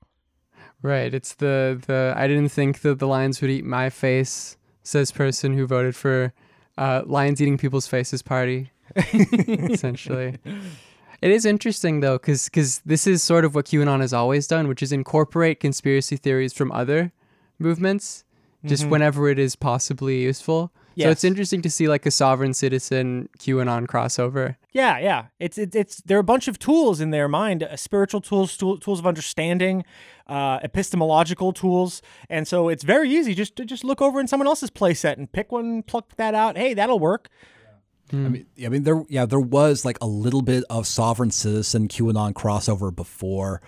[0.82, 1.14] Right.
[1.14, 5.54] It's the the I didn't think that the lions would eat my face, says person
[5.58, 6.34] who voted for
[6.78, 8.72] uh, lions eating people's faces party.
[9.14, 10.38] essentially.
[11.24, 14.68] It is interesting though, because because this is sort of what QAnon has always done,
[14.68, 17.14] which is incorporate conspiracy theories from other
[17.58, 18.26] movements,
[18.66, 20.74] just whenever it is possibly useful.
[20.98, 24.58] So it's interesting to see like a sovereign citizen QAnon crossover.
[24.74, 25.28] Yeah, yeah.
[25.40, 28.58] It's it's it's there are a bunch of tools in their mind, uh, spiritual tools,
[28.58, 29.86] tool, tools of understanding,
[30.28, 34.48] uh, epistemological tools, and so it's very easy just to just look over in someone
[34.48, 36.58] else's playset and pick one, pluck that out.
[36.58, 37.30] Hey, that'll work.
[38.14, 41.88] I mean, I mean, there, yeah, there was like a little bit of sovereign citizen
[41.88, 43.62] QAnon crossover before.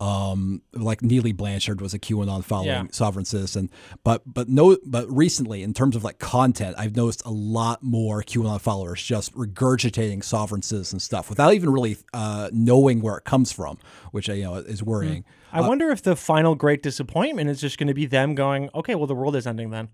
[0.00, 2.84] Um, like Neely Blanchard was a QAnon following Yeah.
[2.92, 3.68] sovereign citizen,
[4.04, 8.22] but but no, but recently in terms of like content, I've noticed a lot more
[8.22, 13.50] QAnon followers just regurgitating sovereign citizen stuff without even really uh, knowing where it comes
[13.50, 13.76] from,
[14.12, 15.24] which uh, you know is worrying.
[15.52, 18.94] I wonder if the final great disappointment is just going to be them going, okay,
[18.94, 19.88] well the world is ending then.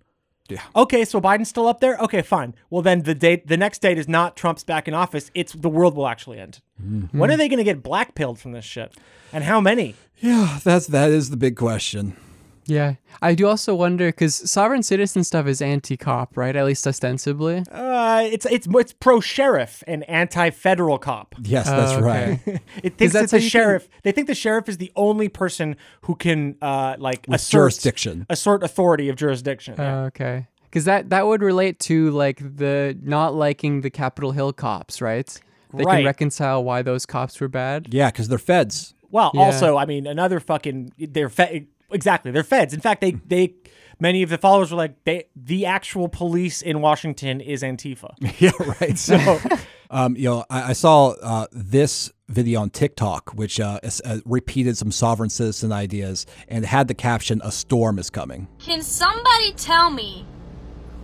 [0.49, 0.61] Yeah.
[0.77, 1.97] Okay, so Biden's still up there.
[1.97, 2.55] Okay, fine.
[2.69, 5.31] Well, then the date, the next date is not Trump's back in office.
[5.35, 6.61] It's the world will actually end.
[6.83, 7.19] Mm-hmm.
[7.19, 8.93] When are they going to get blackpilled from this shit?
[9.33, 9.95] And how many?
[10.19, 12.17] Yeah, that's that is the big question.
[12.67, 12.95] Yeah.
[13.23, 16.55] I do also wonder because sovereign citizen stuff is anti cop, right?
[16.57, 17.63] At least ostensibly.
[17.71, 21.35] Uh, it's it's it's pro sheriff and anti federal cop.
[21.43, 22.41] Yes, that's Oh, right.
[22.47, 22.61] okay.
[22.83, 23.89] It thinks that's that how the you can- sheriff.
[24.03, 28.27] They think the sheriff is the only person who can uh like With assert jurisdiction.
[28.31, 29.75] assert authority of jurisdiction.
[29.79, 30.03] Yeah.
[30.03, 30.47] Oh, okay.
[30.65, 35.29] Because that, that would relate to like the not liking the Capitol Hill cops, right?
[35.73, 35.97] They Right.
[35.99, 37.89] can reconcile why those cops were bad.
[37.93, 38.95] Yeah, because they're feds.
[39.11, 39.43] Well, Yeah.
[39.43, 42.75] also, I mean, another fucking they're fe- exactly they're feds.
[42.75, 43.55] In fact, they they
[44.01, 48.15] many of the followers were like they the actual police in Washington is Antifa.
[48.41, 48.99] Yeah, right.
[48.99, 49.41] So,
[49.91, 54.19] um, you know, I, I saw uh, this video on TikTok, which uh, is, uh,
[54.25, 59.53] repeated some sovereign citizen ideas and had the caption "A storm is coming." Can somebody
[59.53, 60.27] tell me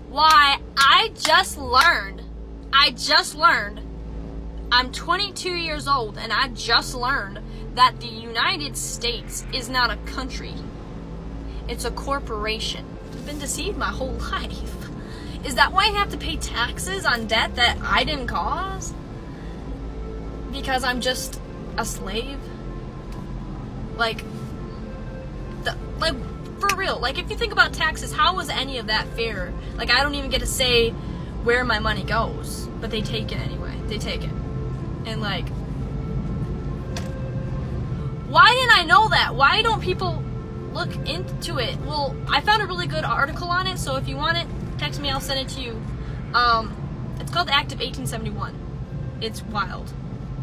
[0.09, 2.22] why I just learned?
[2.72, 3.81] I just learned.
[4.72, 7.40] I'm 22 years old and I just learned
[7.74, 10.55] that the United States is not a country.
[11.70, 12.85] It's a corporation.
[13.12, 14.74] I've been deceived my whole life.
[15.44, 18.92] Is that why I have to pay taxes on debt that I didn't cause?
[20.52, 21.40] Because I'm just
[21.78, 22.38] a slave?
[23.96, 24.24] Like,
[25.62, 26.14] the, like
[26.59, 29.90] for real like if you think about taxes how was any of that fair like
[29.90, 30.90] i don't even get to say
[31.42, 34.30] where my money goes but they take it anyway they take it
[35.06, 35.48] and like
[38.28, 40.22] why didn't i know that why don't people
[40.72, 41.76] look into it.
[41.80, 44.46] Well i found a really good article on it so if you want it
[44.78, 45.80] text me i'll send it to you.
[46.35, 46.74] Um
[47.18, 48.54] it's called the act of 1871
[49.20, 49.92] it's wild.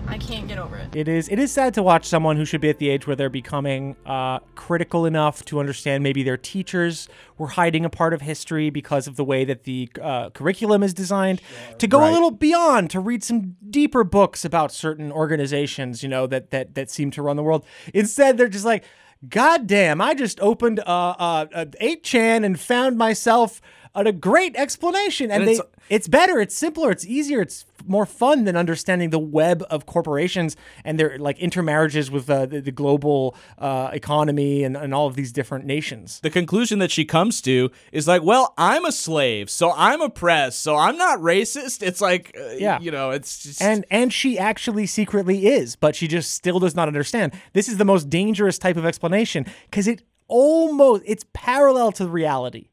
[0.10, 0.96] I can't get over it.
[0.96, 3.16] It is it is sad to watch someone who should be at the age where
[3.16, 8.22] they're becoming uh, critical enough to understand maybe their teachers were hiding a part of
[8.22, 11.42] history because of the way that the uh, curriculum is designed
[11.80, 16.26] to go a little beyond to read some deeper books about certain organizations you know
[16.26, 17.66] that that that seem to run the world.
[17.94, 18.86] Instead they're just like
[19.28, 23.62] god damn i just opened uh, uh, uh 8chan and found myself
[24.06, 25.32] a great explanation.
[25.32, 29.20] And, And they it's- better it's simpler it's easier it's more fun than understanding the
[29.20, 34.76] web of corporations and their like intermarriages with uh, the, the global uh, economy and,
[34.76, 38.54] and all of these different nations the conclusion that she comes to is like, well,
[38.58, 41.82] I'm a slave, so I'm oppressed, so I'm not racist.
[41.84, 42.80] It's like, uh, Yeah.
[42.80, 46.76] you know, it's just and and she actually secretly is but she just still does
[46.76, 51.92] not understand this is the most dangerous type of explanation because it almost it's parallel
[51.94, 52.68] to reality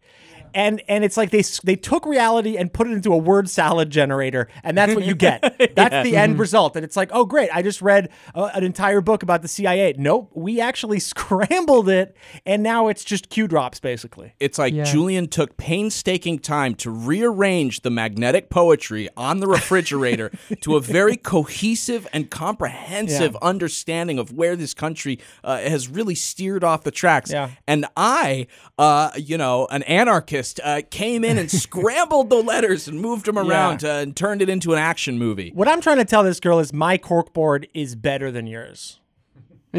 [0.55, 3.90] and and it's like they they took reality and put it into a word salad
[3.90, 5.40] generator and that's what you get
[5.77, 9.01] that's the end result and it's like oh great i just read uh, an entire
[9.01, 13.81] book about the cia nope we actually scrambled it and now it's just q drops
[13.81, 14.85] basically It's like Yeah.
[14.85, 21.17] Julian took painstaking time to rearrange the magnetic poetry on the refrigerator to a very
[21.17, 23.38] cohesive and comprehensive Yeah.
[23.49, 27.31] understanding of where this country uh, has really steered off the tracks.
[27.31, 27.51] Yeah.
[27.67, 28.47] And I,
[28.79, 33.26] uh, you know, an anarchist artist uh, came in and scrambled the letters and moved
[33.26, 35.50] them around uh, and turned it into an action movie.
[35.54, 39.00] What I'm trying to tell this girl is my corkboard is better than yours.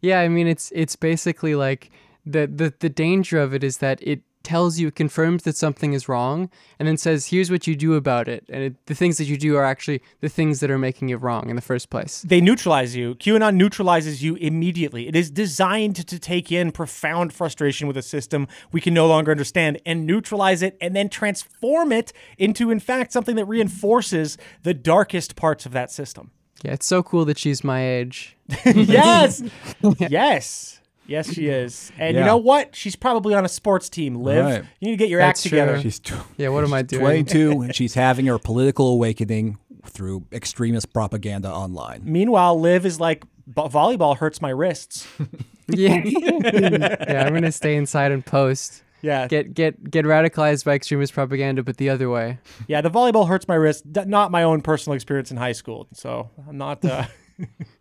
[0.00, 1.90] yeah, I mean it's it's basically like
[2.24, 6.08] the the the danger of it is that it tells you confirms that something is
[6.08, 9.24] wrong and then says here's what you do about it and it, the things that
[9.24, 12.22] you do are actually the things that are making it wrong in the first place
[12.22, 13.14] They neutralize you.
[13.16, 15.08] QAnon neutralizes you immediately.
[15.08, 19.30] It is designed to take in profound frustration with a system we can no longer
[19.30, 24.74] understand and neutralize it and then transform it into, in fact, something that reinforces the
[24.74, 26.30] darkest parts of that system.
[26.64, 29.42] yeah it's so cool that she's my age yes.
[29.98, 30.80] yes.
[31.06, 31.90] Yes, she is.
[31.98, 32.26] And you Yeah.
[32.26, 32.74] know what?
[32.76, 34.44] She's probably on a sports team, Liv.
[34.44, 34.64] Right.
[34.80, 35.80] You need to get your That's act together.
[35.80, 40.24] She's tw- yeah what am i doing 22 and she's having her political awakening through
[40.32, 42.02] extremist propaganda online.
[42.04, 45.06] Meanwhile, Liv is like, "Vo- volleyball hurts my wrists.
[45.68, 49.28] yeah yeah i'm gonna stay inside and post Yeah.
[49.28, 53.46] get get get radicalized by extremist propaganda but the other way Yeah, the volleyball hurts
[53.48, 53.90] my wrist.
[53.92, 55.86] D- not my own personal experience in high school.
[55.94, 56.84] So I'm not.
[56.84, 57.04] Uh,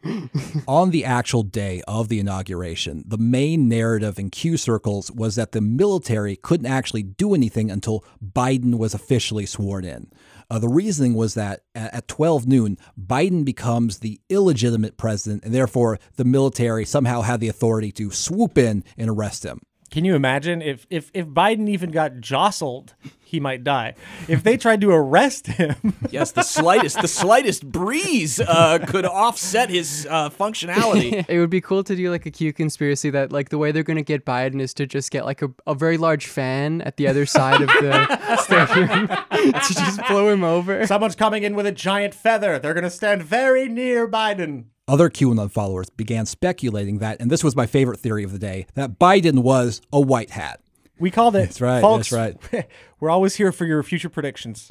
[0.68, 5.52] On the actual day of the inauguration, the main narrative in Q circles was that
[5.52, 10.12] the military couldn't actually do anything until Biden was officially sworn in.
[10.50, 15.98] Uh, the reasoning was that at 12 noon, Biden becomes the illegitimate president, and therefore
[16.18, 19.62] the military somehow had the authority to swoop in and arrest him.
[19.92, 23.94] Can you imagine if, if if Biden even got jostled, he might die.
[24.28, 25.76] If they tried to arrest him,
[26.10, 31.26] Yes, the slightest, the slightest breeze uh, could offset his uh, functionality.
[31.30, 33.84] it would be cool to do like a Q conspiracy that like the way they're
[33.84, 37.08] gonna get Biden is to just get like a, a very large fan at the
[37.08, 40.88] other side of the stadium to just blow him over.
[40.88, 42.60] someone's coming in with a giant feather.
[42.60, 44.66] They're going to stand very near Biden.
[44.92, 48.66] Other QAnon followers began speculating that, and this was my favorite theory of the day,
[48.74, 50.60] that Biden was a white hat.
[51.02, 51.40] We called it.
[51.40, 52.66] That's right, Folks, that's right.
[53.02, 54.70] We're always here for your future predictions.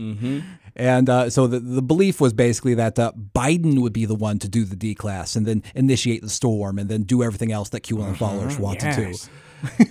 [0.77, 4.38] And uh, so the, the belief was basically that uh, Biden would be the one
[4.38, 7.83] to do the declass and then initiate the storm and then do everything else that
[7.83, 9.01] QAnon followers want Uh-huh.
[9.01, 9.25] yes.
[9.27, 9.31] to.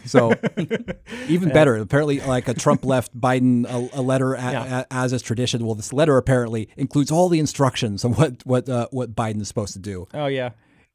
[0.05, 0.33] So
[1.27, 4.79] even better, apparently, like a Trump left Biden a, a letter a, Yeah.
[4.79, 5.63] a- as is tradition.
[5.63, 9.47] Well, this letter apparently includes all the instructions on what what uh, what Biden is
[9.47, 10.07] supposed to do.
[10.11, 10.51] Oh yeah.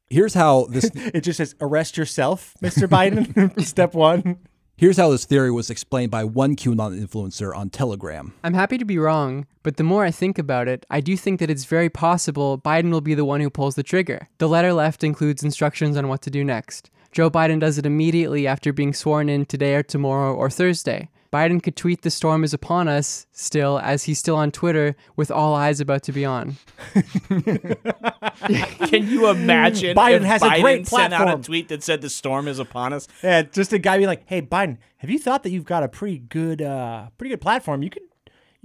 [0.09, 2.85] Here's how this It just says arrest yourself, Mr.
[2.85, 3.63] Biden.
[3.63, 4.39] Step one.
[4.77, 8.33] Here's how this theory was explained by one QAnon influencer on Telegram.
[8.43, 11.39] I'm happy to be wrong, but the more I think about it, I do think
[11.39, 14.27] that it's very possible Biden will be the one who pulls the trigger.
[14.37, 16.89] The letter left includes instructions on what to do next.
[17.11, 21.09] Joe Biden does it immediately after being sworn in today or tomorrow or Thursday.
[21.35, 25.29] Biden could tweet the storm is upon us still as he's still on Twitter with
[25.29, 26.55] all eyes about to be on.
[28.87, 32.01] Can you imagine Biden if has a Biden great sent out a tweet that said
[32.01, 33.09] the storm is upon us?
[33.21, 35.89] Yeah, just a guy being like, "Hey, Biden, have you thought that you've got a
[35.89, 37.83] pretty good, uh, pretty good platform?
[37.83, 38.03] You could,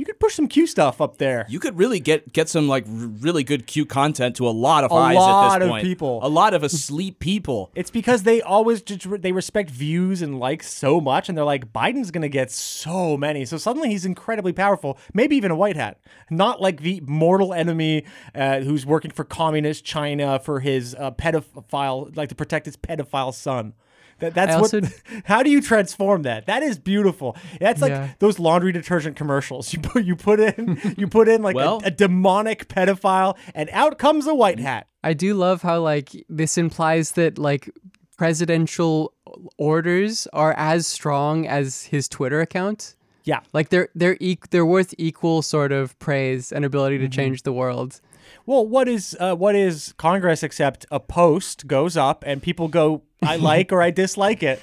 [0.01, 2.85] you could push some Q stuff up there." You could really get get some like
[2.87, 2.93] r-
[3.27, 5.85] really good Q content to a lot of A eyes lot at this of point.
[5.85, 6.21] people.
[6.23, 7.71] a lot of asleep people.
[7.81, 11.73] It's because they always just they respect views and likes so much, and they're like,
[11.73, 13.45] Biden's gonna get so many.
[13.45, 15.99] So suddenly he's incredibly powerful, maybe even a white hat,
[16.31, 22.17] not like the mortal enemy uh, who's working for communist China for his uh, pedophile,
[22.17, 23.75] like to protect his pedophile son.
[24.21, 24.75] That, that's I what.
[24.75, 24.89] also-
[25.25, 26.47] How do you transform that?
[26.47, 27.37] That is beautiful.
[27.61, 28.09] That's like Yeah.
[28.19, 29.73] those laundry detergent commercials.
[29.73, 33.69] You put you put in you put in like a- Well- a demonic pedophile, and
[33.73, 34.87] out comes a white hat.
[35.03, 37.71] I do love how like this implies that like
[38.19, 39.13] presidential
[39.57, 42.95] orders are as strong as his Twitter account.
[43.25, 43.41] Yeah.
[43.53, 47.05] Like they're they're e- they're worth equal sort of praise and ability Mm-hmm.
[47.11, 48.01] to change the world.
[48.47, 53.03] Well, what is uh, what is Congress except a post goes up and people go,
[53.23, 54.63] I like or I dislike it.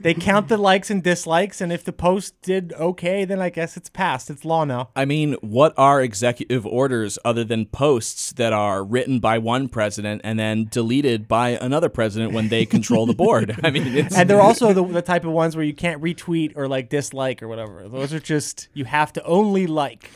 [0.00, 3.76] They count the likes and dislikes, and if the post did okay, then I guess
[3.76, 4.30] it's passed.
[4.30, 4.90] It's law now.
[4.94, 10.20] I mean, what are executive orders other than posts that are written by one president
[10.24, 13.58] and then deleted by another president when they control the board?
[13.64, 16.52] I mean, it's And they're also the, the type of ones where you can't retweet
[16.56, 17.88] or like dislike or whatever.
[17.88, 20.10] Those are just you have to only like.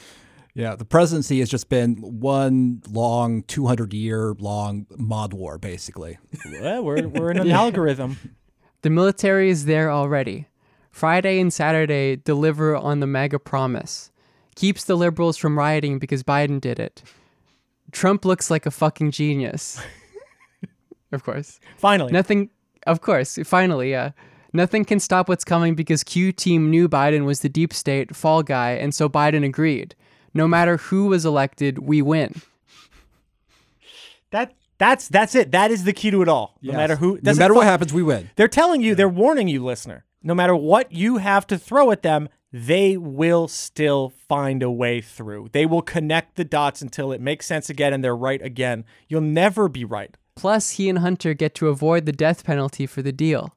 [0.54, 6.18] Yeah, the presidency has just been one long, 200 year long mod war, basically.
[6.60, 8.18] Well, we're we're in an algorithm.
[8.82, 10.48] The military is there already.
[10.90, 14.10] Friday and Saturday deliver on the mega promise.
[14.54, 17.02] Keeps the liberals from rioting because Biden did it.
[17.92, 19.80] Trump looks like a fucking genius.
[21.12, 21.60] of course.
[21.78, 22.50] Finally, Nothing,
[22.86, 24.10] of course, finally, yeah.
[24.52, 28.42] Nothing can stop what's coming because Q team knew Biden was the deep state fall
[28.42, 29.94] guy, and so Biden agreed.
[30.34, 32.40] No matter who was elected, we win.
[34.30, 35.52] that that's that's it.
[35.52, 36.58] That is the key to it all.
[36.62, 36.76] No Yes.
[36.76, 38.30] matter who, No doesn't matter what happens, we win.
[38.36, 40.04] They're telling you, they're warning you, listener.
[40.24, 45.00] no matter what you have to throw at them, they will still find a way
[45.00, 45.48] through.
[45.52, 48.84] They will connect the dots until it makes sense again and they're right again.
[49.08, 50.16] You'll never be right.
[50.36, 53.54] Plus, he and Hunter get to avoid the death penalty for the deal.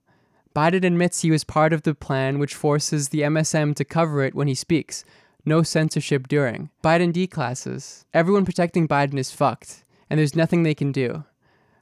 [0.56, 4.34] Biden admits he was part of the plan which forces the MSM to cover it
[4.34, 5.04] when he speaks.
[5.46, 6.70] No censorship during.
[6.84, 8.06] Biden declasses.
[8.14, 11.24] Everyone protecting Biden is fucked, and there's nothing they can do.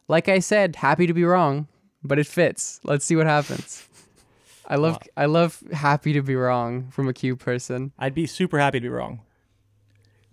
[0.08, 1.68] Like I said, happy to be wrong,
[2.04, 2.82] but it fits.
[2.84, 3.88] Let's see what happens.
[4.68, 7.92] I love I love happy to be wrong from a Q person.
[7.98, 9.22] I'd be super happy to be wrong.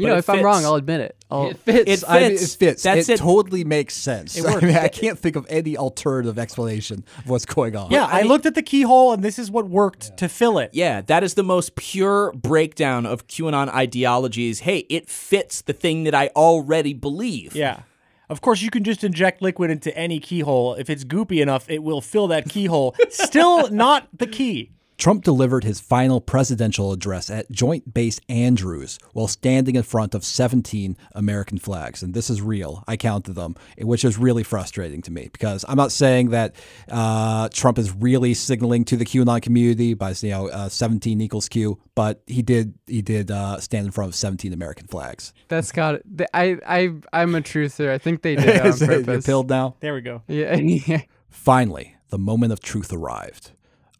[0.01, 0.65] You know, it if I'm wrong.
[0.65, 1.17] I'll admit it.
[1.31, 2.03] I'll, It fits.
[2.03, 2.55] It I mean, fits.
[2.55, 2.83] it fits.
[2.83, 3.19] That's it, it.
[3.19, 4.37] totally makes sense.
[4.37, 4.63] It I, works.
[4.63, 7.91] mean, I can't think of any alternative explanation of what's going on.
[7.91, 10.71] Yeah, I, looked at the keyhole and this is what worked to fill it.
[10.73, 14.61] Yeah, that is the most pure breakdown of QAnon ideologies.
[14.61, 17.55] Hey, it fits the thing that I already believe.
[17.55, 17.83] Yeah.
[18.29, 20.75] Of course, you can just inject liquid into any keyhole.
[20.75, 22.95] If it's goopy enough, it will fill that keyhole.
[23.11, 24.71] Still not the key.
[25.01, 30.23] Trump delivered his final presidential address at Joint Base Andrews while standing in front of
[30.25, 32.03] 17 American flags.
[32.03, 32.85] And this is real.
[32.87, 36.55] I counted them, which is really frustrating to me because I'm not saying that
[36.91, 41.49] uh, Trump is really signaling to the QAnon community by you know uh, 17 equals
[41.49, 45.33] Q, but he did he did uh, stand in front of 17 American flags.
[45.49, 46.03] that's got it.
[46.35, 47.89] I I I'm a truther.
[47.91, 49.25] I think they did it on Is it- You're purpose.
[49.25, 49.77] pilled now.
[49.81, 50.23] There we go.
[50.29, 51.03] Yeah, yeah.
[51.31, 53.53] Finally, the moment of truth arrived.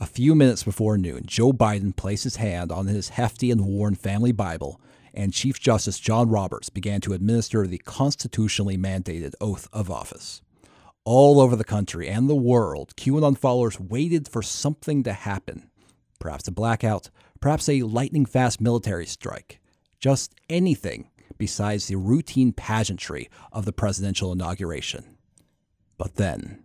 [0.03, 3.95] A few minutes before noon, Joe Biden placed his hand on his hefty and worn
[3.95, 4.81] family Bible,
[5.13, 10.41] and Chief Justice John Roberts began to administer the constitutionally mandated oath of office.
[11.05, 15.69] All over the country and the world, QAnon followers waited for something to happen.
[16.19, 19.61] Perhaps a blackout, perhaps a lightning fast military strike.
[19.99, 25.19] Just anything besides the routine pageantry of the presidential inauguration.
[25.99, 26.65] But then,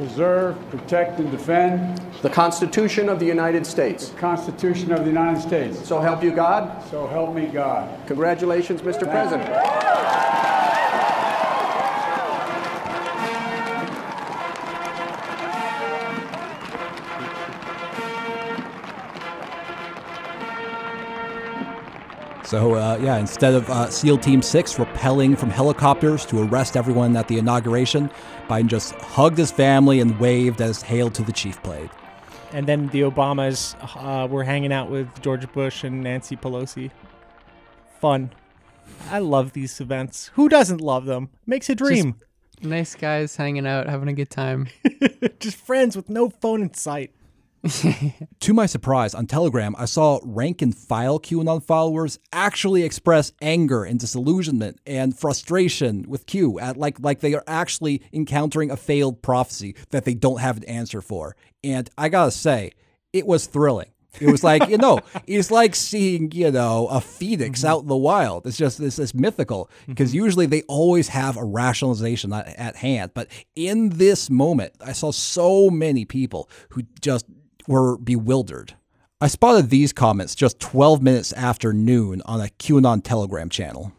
[0.00, 4.08] preserve, protect, and defend the Constitution of the United States.
[4.08, 5.86] the Constitution of the United States.
[5.86, 6.82] So help you God.
[6.90, 7.86] So help me God.
[8.06, 9.02] Congratulations, Mr.
[9.02, 9.44] President.
[22.50, 27.14] So, uh, yeah, instead of uh, SEAL Team 6 rappelling from helicopters to arrest everyone
[27.16, 28.10] at the inauguration,
[28.50, 31.88] Biden just hugged his family and waved as Hail to the Chief played.
[32.52, 36.90] And then the Obamas uh, were hanging out with George Bush and Nancy Pelosi.
[38.00, 38.32] Fun.
[39.08, 40.32] I love these events.
[40.34, 41.30] Who doesn't love them?
[41.46, 42.16] Makes a dream.
[42.60, 44.66] Nice guys hanging out, having a good time.
[45.38, 47.12] Just friends with no phone in sight.
[48.40, 53.84] To my surprise, on Telegram, I saw rank and file QAnon followers actually express anger
[53.84, 59.20] and disillusionment and frustration with Q, at like like they are actually encountering a failed
[59.20, 61.36] prophecy that they don't have an answer for.
[61.62, 62.72] And I gotta say,
[63.12, 63.90] it was thrilling.
[64.18, 67.68] It was like you know, it's like seeing you know a phoenix mm-hmm.
[67.68, 68.46] out in the wild.
[68.46, 70.24] It's just this is mythical because mm-hmm.
[70.24, 75.12] usually they always have a rationalization at, at hand, but in this moment, I saw
[75.12, 77.26] so many people who just
[77.70, 78.74] were bewildered.
[79.20, 83.92] I spotted these comments just 12 minutes after noon on a QAnon Telegram channel.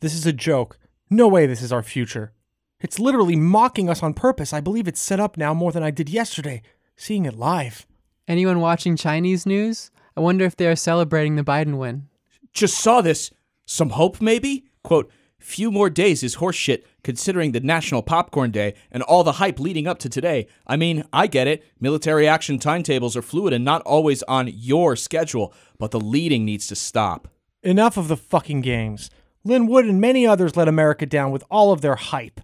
[0.00, 0.78] This is a joke.
[1.10, 2.32] No way this is our future.
[2.80, 4.52] It's literally mocking us on purpose.
[4.52, 6.62] I believe it's set up now more than I did yesterday,
[6.94, 7.88] seeing it live.
[8.28, 9.90] Anyone watching Chinese news?
[10.16, 12.06] I wonder if they are celebrating the Biden win.
[12.52, 13.32] Just saw this.
[13.66, 14.66] Some hope, maybe?
[14.84, 15.10] Quote,
[15.40, 19.86] few more days is horseshit considering the National Popcorn Day and all the hype leading
[19.86, 20.46] up to today.
[20.66, 21.64] I mean, I get it.
[21.80, 26.66] Military action timetables are fluid and not always on your schedule, but the leading needs
[26.66, 27.26] to stop.
[27.62, 29.08] Enough of the fucking games.
[29.42, 32.42] Lin Wood and many others let America down with all of their hype.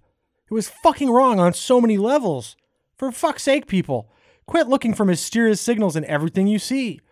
[0.50, 2.56] It was fucking wrong on so many levels.
[2.96, 4.10] For fuck's sake, people,
[4.46, 7.02] quit looking for mysterious signals in everything you see.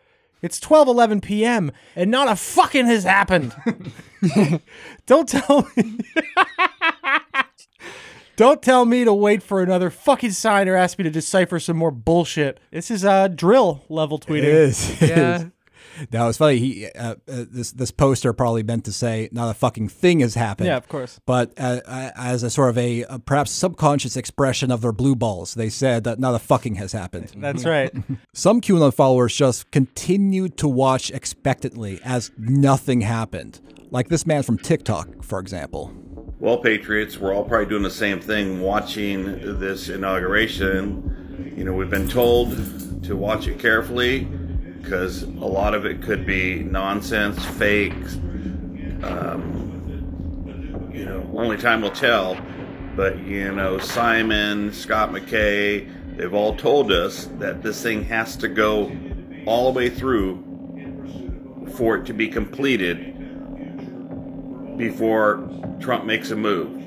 [0.43, 1.73] It's 12:11 p.m.
[1.97, 3.55] and not a fucking has happened.
[5.07, 5.99] Don't tell me.
[8.37, 11.77] Don't tell me to wait for another fucking sign or ask me to decipher some
[11.77, 12.59] more bullshit.
[12.71, 14.39] This is uh, drill level tweeting.
[14.39, 15.03] It is.
[15.13, 15.45] Yeah.
[16.13, 16.59] Now it's funny.
[16.59, 20.35] He uh, uh, this this poster probably meant to say not a fucking thing has
[20.35, 20.69] happened.
[20.69, 21.21] Yeah, of course.
[21.27, 25.55] But uh, as a sort of a, uh perhaps subconscious expression of their blue balls,
[25.55, 27.33] they said that not a fucking has happened.
[27.37, 27.93] That's right.
[28.35, 33.61] Some QAnon followers just continued to watch expectantly as nothing happened.
[33.91, 35.93] Like this man from TikTok, for example.
[36.41, 41.53] well, Patriots, we're all probably doing the same thing watching this inauguration.
[41.57, 42.57] You know, we've been told
[43.05, 44.29] to watch it carefully
[44.83, 47.95] because a lot of it could be nonsense, fake.
[49.03, 52.37] Um, you know, only time will tell.
[52.97, 58.49] But, you know, Simon, Scott McKay, they've all told us that this thing has to
[58.49, 58.93] go
[59.47, 60.45] all the way through
[61.75, 63.17] for it to be completed
[64.77, 65.49] before
[65.81, 66.81] Trump makes a move.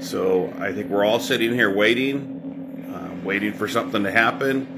[0.00, 4.77] So I think we're all sitting here waiting, uh, waiting for something to happen.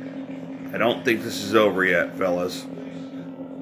[0.72, 2.66] I don't think this is over yet, fellas,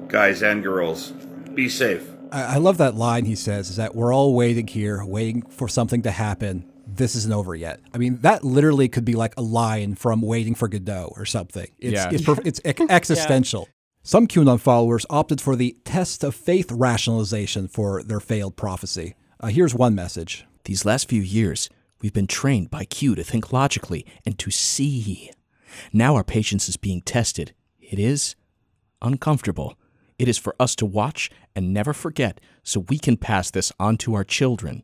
[0.07, 1.11] guys and girls.
[1.53, 2.07] Be safe.
[2.31, 5.67] I, I love that line he says is that we're all waiting here, waiting for
[5.67, 6.69] something to happen.
[6.87, 7.79] This isn't over yet.
[7.93, 11.67] I mean, that literally could be like a line from Waiting for Godot or something.
[11.77, 12.09] It's Yeah.
[12.11, 13.69] it's, perf- it's ex- existential.
[14.01, 19.15] Some QAnon followers opted for the test of faith rationalization for their failed prophecy.
[19.39, 20.45] Uh, here's one message.
[20.65, 21.69] These last few years,
[22.01, 25.31] we've been trained by Q to think logically and to see.
[25.93, 27.53] Now our patience is being tested.
[27.79, 28.35] It is
[29.01, 29.77] uncomfortable.
[30.17, 33.97] It is for us to watch and never forget so we can pass this on
[33.97, 34.83] to our children.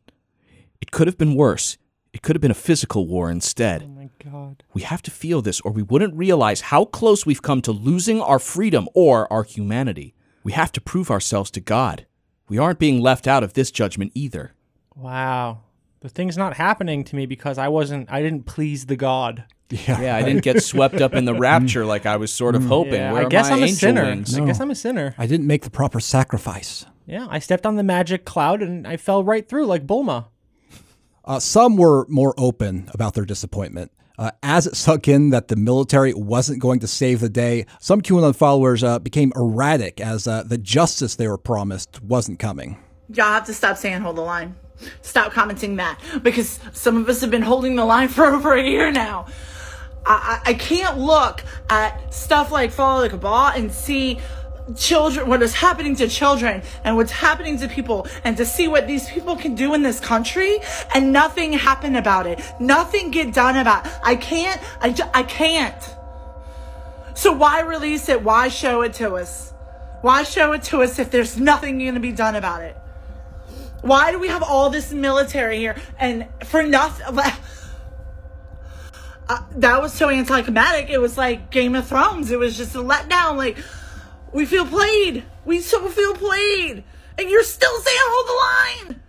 [0.80, 1.76] It could have been worse.
[2.12, 3.82] It could have been a physical war instead.
[3.84, 4.62] Oh my God.
[4.72, 8.22] We have to feel this, or we wouldn't realize how close we've come to losing
[8.22, 10.14] our freedom or our humanity.
[10.42, 12.06] We have to prove ourselves to God.
[12.48, 14.54] We aren't being left out of this judgment either.
[14.94, 15.64] Wow.
[16.00, 19.44] The thing's not happening to me because I wasn't, I didn't please the God.
[19.68, 22.64] Yeah, Yeah, I didn't get swept up in the rapture like I was sort of
[22.64, 22.94] hoping.
[22.94, 24.04] Yeah, Where I guess I'm a sinner.
[24.04, 24.38] wings?
[24.38, 25.14] I guess I'm a sinner.
[25.18, 26.86] I didn't make the proper sacrifice.
[27.06, 30.26] Yeah, I stepped on the magic cloud and I fell right through like Bulma.
[31.24, 33.90] Uh, some were more open about their disappointment.
[34.18, 38.00] Uh, as it sunk in that the military wasn't going to save the day, some
[38.00, 42.78] QAnon followers uh, became erratic as uh, the justice they were promised wasn't coming.
[43.12, 44.54] Y'all have to stop saying hold the line.
[45.02, 48.62] Stop commenting that because some of us have been holding the line for over a
[48.62, 49.26] year now.
[50.06, 54.20] I, I, can't look at stuff like Follow the Cabal and see
[54.76, 58.86] children, what is happening to children and what's happening to people and to see what
[58.86, 60.58] these people can do in this country
[60.94, 62.40] and nothing happen about it.
[62.60, 63.92] Nothing get done about it.
[64.04, 65.82] I can't, I, I can't.
[67.14, 68.22] So why release it?
[68.22, 69.52] Why show it to us?
[70.02, 72.76] Why show it to us if there's nothing going to be done about it?
[73.80, 77.06] Why do we have all this military here and for nothing?
[79.28, 80.88] Uh, that was so anticlimactic.
[80.88, 82.30] It was like Game of Thrones.
[82.30, 83.36] It was just a letdown.
[83.36, 83.58] Like
[84.32, 85.24] we feel played.
[85.44, 86.84] We so feel played,
[87.18, 89.00] and you're still saying hold the line.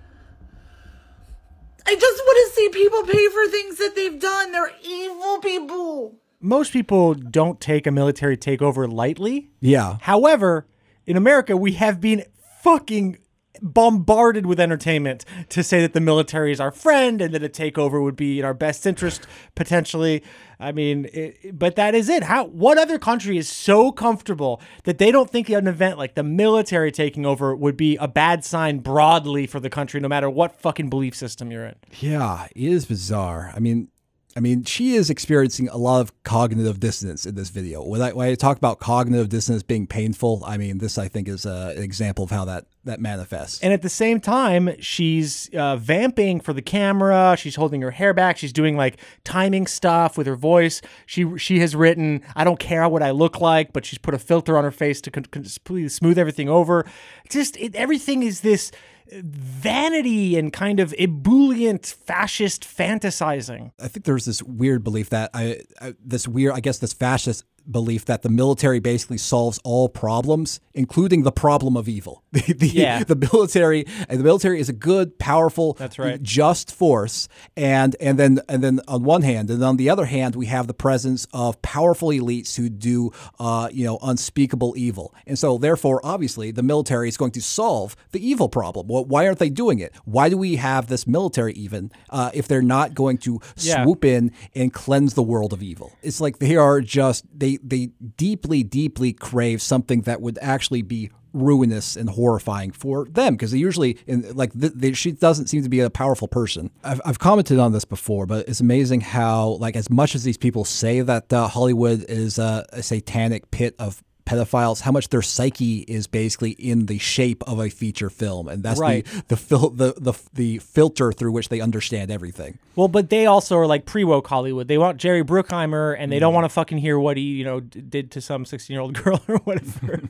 [1.86, 4.51] I just want to see people pay for things that they've done.
[4.51, 6.15] They're evil people.
[6.41, 9.49] Most people don't take a military takeover lightly.
[9.61, 9.97] Yeah.
[10.01, 10.68] However,
[11.05, 12.26] in America, we have been
[12.61, 13.18] fucking
[13.61, 18.03] bombarded with entertainment to say that the military is our friend and that a takeover
[18.03, 20.23] would be in our best interest potentially.
[20.59, 22.23] I mean, it, but that is it.
[22.23, 26.23] How what other country is so comfortable that they don't think an event like the
[26.23, 30.59] military taking over would be a bad sign broadly for the country no matter what
[30.59, 31.75] fucking belief system you're in.
[31.99, 33.51] Yeah, it is bizarre.
[33.55, 33.89] I mean,
[34.38, 37.83] I mean, she is experiencing a lot of cognitive dissonance in this video.
[37.83, 40.99] When I, when I talk about cognitive dissonance being painful, I mean this.
[40.99, 43.59] I think is uh, an example of how that that manifests.
[43.63, 47.35] And at the same time, she's uh, vamping for the camera.
[47.35, 48.38] She's holding her hair back.
[48.38, 50.83] She's doing like timing stuff with her voice.
[51.07, 54.19] She she has written, "I don't care what I look like," but she's put a
[54.19, 56.85] filter on her face to completely smooth everything over.
[57.27, 58.71] Just it, everything is this
[59.11, 63.71] vanity and kind of ebullient fascist fantasizing.
[63.79, 67.43] I think there's this weird belief that I, I this weird, I guess, this fascist
[67.70, 72.24] belief that the military basically solves all problems, including the problem of evil.
[72.38, 73.03] The, the, Yeah.
[73.03, 76.22] the military, the military is a good, powerful, That's right.
[76.22, 80.36] just force, and and then and then on one hand, and on the other hand,
[80.36, 85.38] we have the presence of powerful elites who do, uh, you know, unspeakable evil, and
[85.39, 88.88] so therefore, obviously, the military is going to solve the evil problem.
[88.88, 89.93] Well, why aren't they doing it?
[90.05, 93.84] Why do we have this military even uh, if they're not going to Yeah.
[93.84, 95.91] swoop in and cleanse the world of evil.
[96.03, 97.87] It's like they are just they they
[98.17, 103.57] deeply deeply crave something that would actually be ruinous and horrifying for them because they
[103.57, 106.71] usually in like th- they, she doesn't seem to be a powerful person.
[106.83, 110.37] I've, I've commented on this before, but it's amazing how like as much as these
[110.37, 115.21] people say that uh, Hollywood is a, a satanic pit of pedophiles how much their
[115.21, 119.05] psyche is basically in the shape of a feature film and that's Right.
[119.05, 123.25] the the, fil- the the the filter through which they understand everything Well, but they
[123.25, 124.67] also are like pre-woke Hollywood.
[124.67, 126.36] They want Jerry Bruckheimer, and they don't mm.
[126.36, 129.38] want to fucking hear what he, you know, d- did to some sixteen-year-old girl or
[129.38, 130.01] whatever.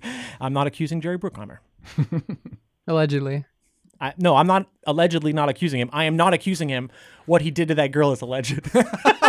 [0.42, 1.60] I'm not accusing Jerry Bruckheimer.
[2.88, 3.46] Allegedly.
[4.00, 5.90] I, no, I'm not allegedly not accusing him.
[5.92, 6.92] I am not accusing him.
[7.26, 8.60] What he did to that girl is alleged.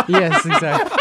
[0.07, 0.97] yes, exactly.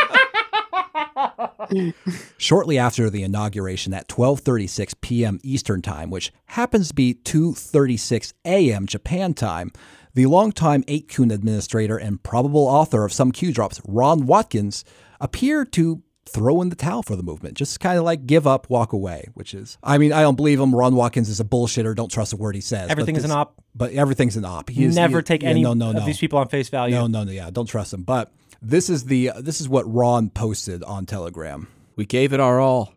[2.39, 5.39] Shortly after the inauguration at 12:36 p.m.
[5.43, 8.87] Eastern Time, which happens to be 2:36 a.m.
[8.87, 9.71] Japan time,
[10.15, 14.85] the longtime 8kun administrator and probable author of some Q drops, Ron Watkins,
[15.21, 17.55] appeared to throw in the towel for the movement.
[17.57, 20.61] Just kind of like give up, walk away, which is, I mean, I don't believe
[20.61, 20.75] him.
[20.75, 21.95] Ron Watkins is a bullshitter.
[21.95, 22.91] Don't trust a word he says.
[22.91, 23.55] Everything is an op.
[23.75, 24.69] But everything's an op.
[24.69, 26.05] He is- never he- take yeah, any no, no, of no.
[26.05, 26.95] these people on face value.
[26.95, 27.33] No, no, no.
[27.33, 28.03] Yeah, don't trust him.
[28.03, 31.69] But this is the uh, this is what Ron posted on Telegram.
[31.97, 32.95] We gave it our all.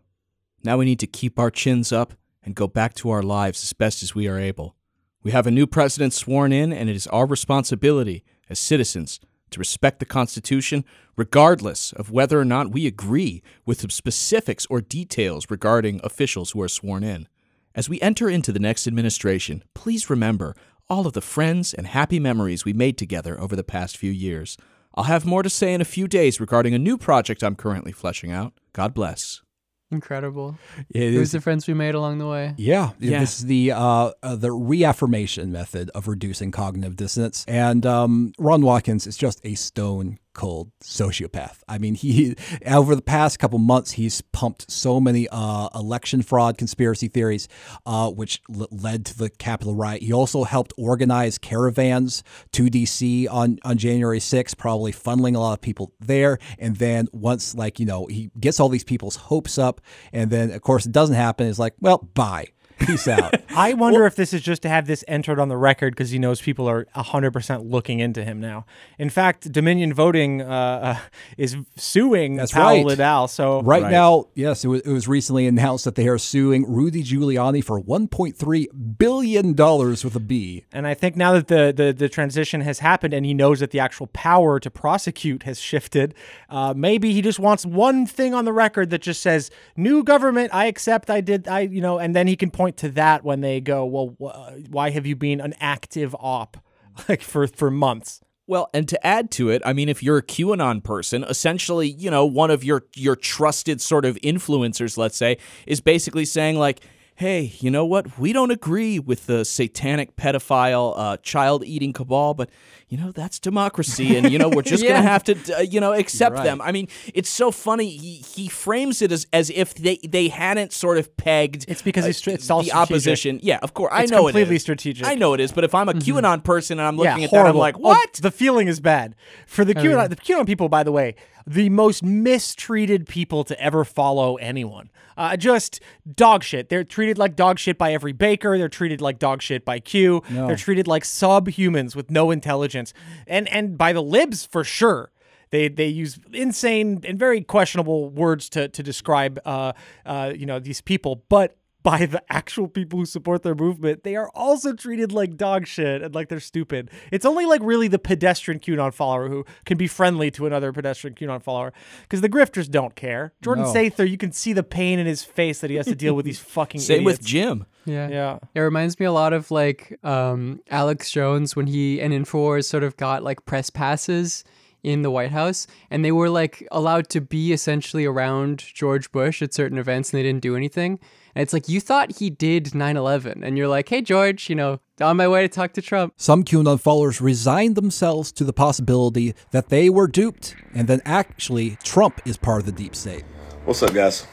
[0.63, 3.73] Now we need to keep our chins up and go back to our lives as
[3.73, 4.75] best as we are able.
[5.23, 9.19] We have a new president sworn in, and it is our responsibility as citizens
[9.51, 10.83] to respect the Constitution,
[11.15, 16.61] regardless of whether or not we agree with the specifics or details regarding officials who
[16.61, 17.27] are sworn in.
[17.75, 20.55] As we enter into the next administration, please remember
[20.89, 24.57] all of the friends and happy memories we made together over the past few years.
[24.95, 27.91] I'll have more to say in a few days regarding a new project I'm currently
[27.91, 28.53] fleshing out.
[28.73, 29.41] God bless.
[29.89, 30.57] Incredible.
[30.89, 32.53] It Who's is- the friends we made along the way?
[32.57, 33.19] Yeah, Yeah.
[33.19, 37.43] this is the uh, uh, the reaffirmation method of reducing cognitive dissonance.
[37.47, 41.59] And um, Ron Watkins is just a stone cold sociopath.
[41.67, 46.57] I mean, he over the past couple months he's pumped so many uh, election fraud
[46.57, 47.47] conspiracy theories,
[47.85, 50.01] uh, which l- led to the Capitol riot.
[50.01, 52.23] He also helped organize caravans
[52.53, 56.39] to DC on on January 6th, probably funneling a lot of people there.
[56.59, 59.81] And then once like you know he gets all these people's hopes up,
[60.13, 61.47] and then of course it doesn't happen.
[61.47, 62.47] It's like, well, bye.
[62.85, 63.35] Peace out.
[63.55, 66.19] I wonder if this is just to have this entered on the record because he
[66.19, 68.65] knows people are 100% looking into him now.
[68.97, 70.97] In fact, Dominion Voting uh, uh,
[71.37, 72.85] is suing That's Powell right.
[72.85, 73.27] Lindell.
[73.27, 77.03] So Right, now, yes, it was, it was recently announced that they are suing Rudy
[77.03, 80.65] Giuliani for 1.3 billion dollars with a B.
[80.71, 83.71] And I think now that the, the, the transition has happened and he knows that
[83.71, 86.13] the actual power to prosecute has shifted,
[86.49, 90.53] uh, maybe he just wants one thing on the record that just says, new government,
[90.53, 93.41] I accept, I did, I, you know, and then he can point to that when
[93.41, 96.57] they go, well, wh- why have you been an active op
[97.09, 98.21] like for, for months?
[98.47, 102.11] Well, and to add to it, I mean, if you're a QAnon person, essentially, you
[102.11, 106.81] know, one of your your trusted sort of influencers, let's say, is basically saying like,
[107.15, 108.17] "Hey, you know what?
[108.17, 112.49] We don't agree with the satanic pedophile uh, child-eating cabal, but
[112.89, 114.93] you know that's democracy, and you know we're just Yeah.
[114.93, 116.43] gonna have to, uh, you know, accept Right.
[116.45, 117.89] them." I mean, it's so funny.
[117.95, 121.65] He he frames it as as if they they hadn't sort of pegged.
[121.67, 122.75] It's because uh, it's all the strategic.
[122.75, 123.39] opposition.
[123.43, 124.61] Yeah, of course, I It's know completely it is.
[124.63, 125.05] strategic.
[125.07, 127.31] I know it is, but if I'm a QAnon person and I'm looking yeah, at
[127.31, 127.59] that, I'm horrible.
[127.59, 128.13] like, Oh, what?
[128.21, 129.83] the feeling is bad for the QAnon.
[130.01, 130.07] yeah.
[130.07, 131.15] The QAnon people, by the way,
[131.45, 134.89] the most mistreated people to ever follow anyone.
[135.17, 135.81] Uh, just
[136.15, 136.69] dog shit.
[136.69, 138.57] They're treated like dog shit by every baker.
[138.57, 140.21] They're treated like dog shit by Q.
[140.29, 140.47] No.
[140.47, 142.93] They're treated like subhumans with no intelligence,
[143.27, 145.11] and and by the libs for sure.
[145.51, 149.73] They, they use insane and very questionable words to, to describe uh,
[150.05, 154.15] uh, you know these people, but by the actual people who support their movement, they
[154.15, 156.91] are also treated like dog shit and like they're stupid.
[157.11, 161.15] It's only like really the pedestrian QAnon follower who can be friendly to another pedestrian
[161.15, 161.73] QAnon follower
[162.03, 163.33] because the grifters don't care.
[163.41, 163.73] Jordan No.
[163.73, 166.25] Sather, you can see the pain in his face that he has to deal with
[166.25, 167.23] these fucking Same with.
[167.23, 167.65] Jim.
[167.85, 168.09] Yeah.
[168.09, 168.39] Yeah.
[168.53, 172.83] It reminds me a lot of like um, Alex Jones when he and Infowars sort
[172.83, 174.43] of got like press passes
[174.83, 179.41] in the White House and they were like allowed to be essentially around George Bush
[179.41, 180.99] at certain events and they didn't do anything.
[181.35, 184.79] And it's like you thought he did 9/11 and you're like, "Hey George, you know,
[184.99, 189.33] on my way to talk to Trump." Some QAnon followers resigned themselves to the possibility
[189.51, 193.23] that they were duped, and then actually Trump is part of the deep state.
[193.63, 194.25] What's up, guys?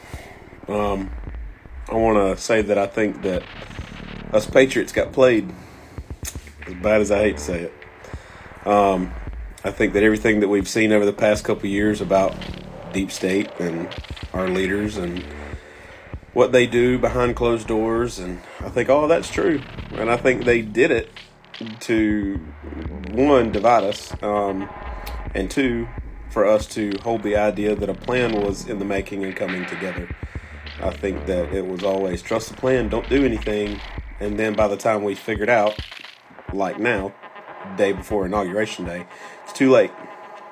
[0.67, 1.09] Um,
[1.87, 3.43] I want to say that I think that
[4.33, 5.49] us Patriots got played.
[6.67, 7.73] As bad as I hate to say it,
[8.67, 9.11] um,
[9.61, 12.33] I think that everything that we've seen over the past couple years about
[12.93, 13.93] deep state and
[14.33, 15.23] our leaders and
[16.33, 19.61] what they do behind closed doors, and I think all of that's true.
[19.91, 21.11] And I think they did it
[21.81, 22.35] to
[23.11, 24.69] one divide us, um,
[25.35, 25.89] and two
[26.29, 29.65] for us to hold the idea that a plan was in the making and coming
[29.65, 30.07] together.
[30.81, 33.81] I think that it was always trust the plan, don't do anything,
[34.21, 35.77] and then by the time we figured out,
[36.53, 37.13] like now,
[37.77, 39.05] day before inauguration day,
[39.43, 39.91] it's too late.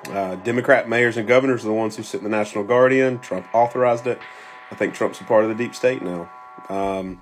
[0.08, 3.18] Uh, Democrat mayors and governors are the ones who sit in the National Guardian.
[3.18, 4.18] Trump authorized it.
[4.70, 6.30] I think Trump's a part of the deep state now.
[6.68, 7.20] Um,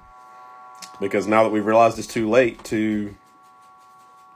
[1.01, 3.15] because now that we've realized it's too late to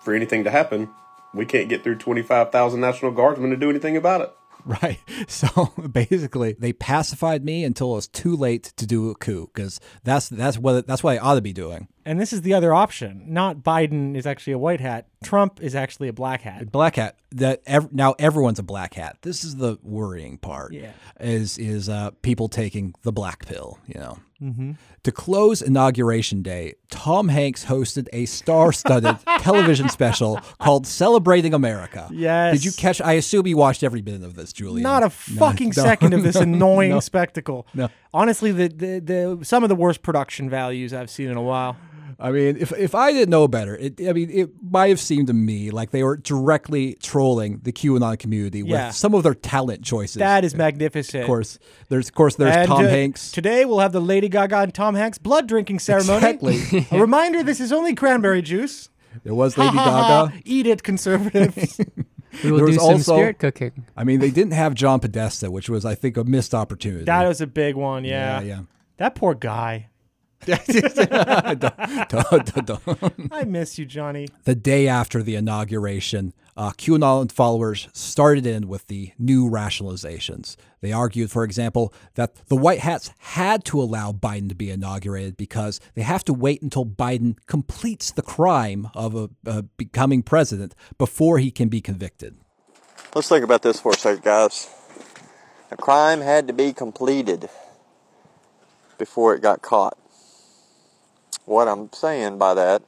[0.01, 0.91] for anything to happen,
[1.35, 4.37] we can't get through 25,000 National Guardsmen to do anything about it.
[4.81, 4.99] Right.
[5.29, 9.81] So basically, they pacified me until it was too late to do a coup because
[10.05, 11.89] that's that's what that's what I ought to be doing.
[12.05, 13.25] And this is the other option.
[13.27, 15.07] Not Biden is actually a white hat.
[15.23, 16.71] Trump is actually a black hat.
[16.73, 17.17] Black hat.
[17.33, 19.19] That ev- now everyone's a black hat.
[19.23, 20.73] This is the worrying part.
[20.73, 20.93] Yeah.
[21.21, 23.79] Is is uh, people taking the black pill?
[23.87, 24.19] You know.
[24.43, 24.77] Mhm.
[25.03, 32.55] To close inauguration day, Tom Hanks hosted a star-studded television special called "Celebrating America." Yes.
[32.55, 33.01] Did you catch?
[33.01, 34.83] I assume you watched every minute of this, Julian.
[34.83, 37.01] Not a fucking no, second of this no, annoying no.
[37.01, 37.67] spectacle.
[37.75, 37.89] No.
[38.15, 39.01] Honestly, the, the
[39.39, 41.77] the some of the worst production values I've seen in a while.
[42.21, 45.29] I mean, if if I didn't know better, it, I mean, it might have seemed
[45.29, 48.89] to me like they were directly trolling the QAnon community Yeah.
[48.89, 50.17] with some of their talent choices.
[50.17, 51.23] That is magnificent.
[51.23, 51.59] Of course,
[51.89, 53.31] there's of course there's And, Tom uh, Hanks.
[53.31, 56.17] Today we'll have the Lady Gaga and Tom Hanks blood drinking ceremony.
[56.27, 56.87] Exactly.
[56.91, 58.91] a reminder: this is only cranberry juice.
[59.25, 60.27] There was Lady ha, ha.
[60.29, 60.43] Gaga.
[60.45, 61.81] Eat it, conservatives.
[62.45, 63.87] We will There do was some also- spirit cooking.
[63.97, 67.03] I mean, they didn't have John Podesta, which was, I think, a missed opportunity.
[67.07, 68.05] that was a big one.
[68.05, 68.41] Yeah.
[68.41, 68.61] Yeah, yeah.
[68.99, 69.89] That poor guy.
[70.47, 73.29] Don't- don't- don't.
[73.33, 74.29] I miss you, Johnny.
[74.45, 80.57] the day after the inauguration, uh, QAnon followers started in with the new rationalizations.
[80.81, 85.37] They argued, for example, that the White Hats had to allow Biden to be inaugurated
[85.37, 90.75] because they have to wait until Biden completes the crime of a, uh, becoming president
[90.99, 92.37] before he can be convicted.
[93.15, 94.69] Let's think about this for a second, guys.
[95.71, 97.49] A crime had to be completed
[98.99, 99.97] before it got caught.
[101.45, 102.83] What I'm saying by that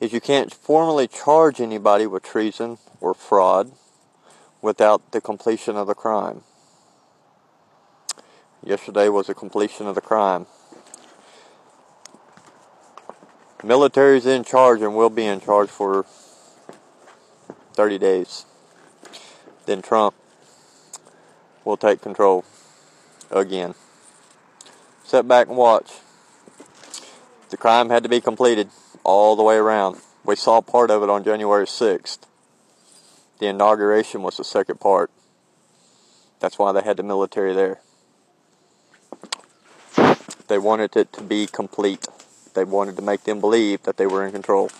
[0.00, 3.72] is you can't formally charge anybody with treason or fraud
[4.60, 6.42] without the completion of the crime.
[8.62, 10.46] Yesterday was the completion of the crime.
[13.64, 16.04] Military's in charge and will be in charge for
[17.72, 18.44] 30 days.
[19.66, 20.14] Then Trump
[21.64, 22.44] will take control
[23.30, 23.74] again.
[25.04, 25.92] Sit back and watch.
[27.56, 28.68] The crime had to be completed
[29.02, 29.96] all the way around.
[30.26, 32.18] We saw part of it on January 6th.
[33.38, 35.10] The inauguration was the second part.
[36.38, 37.80] That's why they had the military there.
[40.48, 42.06] They wanted it to be complete.
[42.52, 44.70] They wanted to make them believe that they were in control.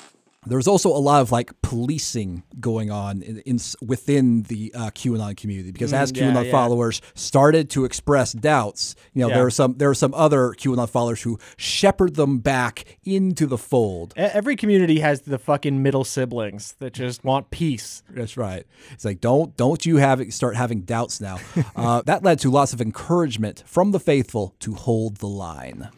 [0.47, 5.37] There's also a lot of like policing going on in, in within the uh, QAnon
[5.37, 6.51] community because as Mm, yeah, QAnon yeah.
[6.53, 9.35] followers started to express doubts, you know, Yeah.
[9.37, 13.59] there are some there are some other QAnon followers who shepherd them back into the
[13.59, 14.15] fold.
[14.17, 18.03] Every community has the fucking middle siblings that just want peace.
[18.11, 18.65] That's right.
[18.93, 21.39] It's like don't don't you have it start having doubts now.
[21.77, 25.89] uh, that led to lots of encouragement from the faithful to hold the line.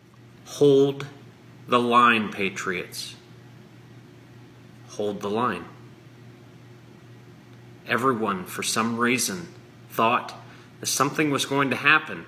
[0.46, 1.06] Hold
[1.68, 3.14] the line, Patriots.
[4.98, 5.64] Hold the line.
[7.86, 9.46] Everyone, for some reason,
[9.90, 10.34] thought
[10.80, 12.26] that something was going to happen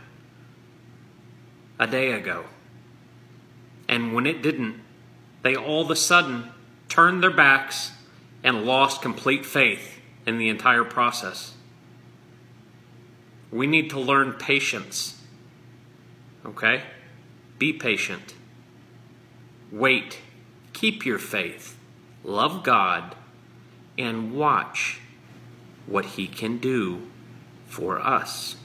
[1.81, 2.45] a day ago.
[3.89, 4.81] And when it didn't,
[5.43, 6.53] they all of a sudden
[6.89, 7.91] turned their backs
[8.45, 11.55] and lost complete faith in the entire process.
[13.51, 15.21] We need to learn patience.
[16.47, 16.85] Okay?
[17.59, 18.35] Be patient.
[19.73, 20.19] Wait.
[20.73, 21.77] Keep your faith.
[22.25, 23.15] Love God.
[23.99, 25.01] And watch
[25.87, 27.03] what He can do
[27.67, 28.57] for us.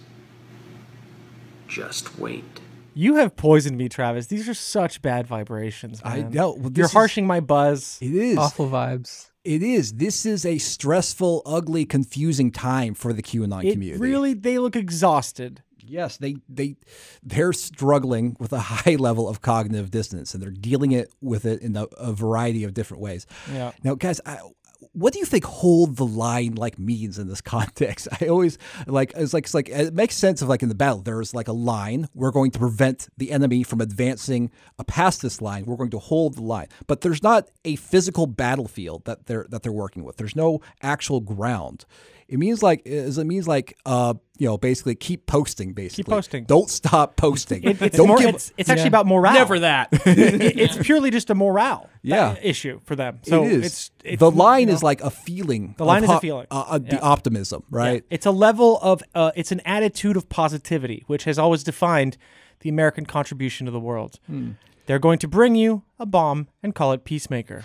[1.67, 2.61] Just wait.
[2.93, 4.27] You have poisoned me, Travis.
[4.27, 6.01] These are such bad vibrations.
[6.05, 6.31] I man.
[6.31, 6.53] know.
[6.53, 7.97] Well, You're is- harshing my buzz.
[8.01, 9.31] It is Awful vibes.
[9.43, 9.93] It is.
[9.93, 13.99] This is a stressful, ugly, confusing time for the QAnon It community.
[14.01, 15.61] really, they look exhausted.
[15.87, 16.75] Yes, they they
[17.23, 21.61] they're struggling with a high level of cognitive dissonance, and they're dealing it with it
[21.61, 23.25] in a, a variety of different ways.
[23.51, 23.71] Yeah.
[23.83, 24.39] Now, guys, I,
[24.91, 28.07] what do you think "hold the line" like means in this context?
[28.21, 28.57] I always
[28.87, 31.01] like it's like it's like it makes sense of like in the battle.
[31.01, 32.07] There's like a line.
[32.13, 34.51] We're going to prevent the enemy from advancing
[34.87, 35.65] past this line.
[35.65, 39.63] We're going to hold the line, but there's not a physical battlefield that they're that
[39.63, 40.17] they're working with.
[40.17, 41.85] There's no actual ground.
[42.27, 46.09] It means like is it means like uh you know basically keep posting basically keep
[46.09, 46.43] posting.
[46.45, 49.33] don't stop posting It, it's don't more, give- it's, it's actually about morale.
[49.35, 49.89] Never that.
[50.07, 52.35] It- it's purely just a morale Yeah.
[52.41, 53.19] issue for them.
[53.23, 53.65] So it is.
[53.65, 55.75] it's, it's the line you know, is like a feeling.
[55.77, 56.47] The line of is a feeling.
[56.49, 58.03] Uh, uh, The optimism, right?
[58.09, 58.15] Yeah.
[58.15, 62.17] It's a level of, uh, it's an attitude of positivity, which has always defined
[62.61, 64.19] the American contribution to the world.
[64.25, 64.51] Hmm.
[64.87, 67.63] They're going to bring you a bomb and call it Peacemaker.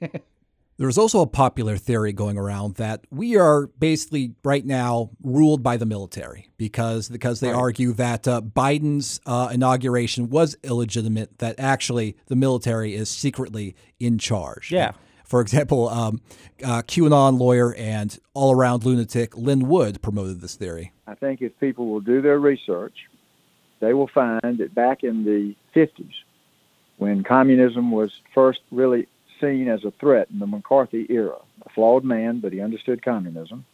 [0.76, 5.76] There's also a popular theory going around that we are basically right now ruled by
[5.76, 7.56] the military because because they Right.
[7.56, 11.38] argue that uh, Biden's uh, inauguration was illegitimate.
[11.38, 14.72] That actually the military is secretly in charge.
[14.72, 14.92] Yeah.
[15.24, 16.20] For example, um,
[16.62, 20.92] uh, QAnon lawyer and all-around lunatic Lin Wood promoted this theory.
[21.06, 22.94] I think if people will do their research,
[23.80, 26.12] they will find that back in the 50s,
[26.98, 29.08] when communism was first really
[29.40, 31.38] seen as a threat in the McCarthy era.
[31.64, 33.64] A flawed man, but he understood communism.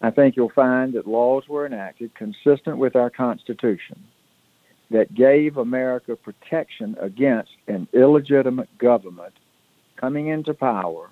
[0.00, 4.04] I think you'll find that laws were enacted consistent with our Constitution
[4.90, 9.34] that gave America protection against an illegitimate government
[9.96, 11.10] coming into power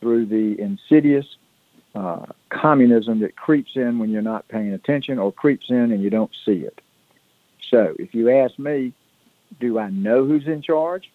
[0.00, 1.26] through the insidious
[1.94, 6.10] uh, communism that creeps in when you're not paying attention or creeps in and you
[6.10, 6.80] don't see it.
[7.70, 8.92] So, if you ask me,
[9.58, 11.10] do I know who's in charge?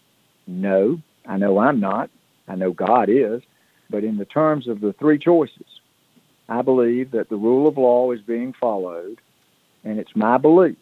[0.48, 2.10] No, I know I'm not.
[2.48, 3.42] I know God is.
[3.90, 5.66] But in the terms of the three choices,
[6.50, 9.20] I believe that the rule of law is being followed,
[9.84, 10.78] and it's my belief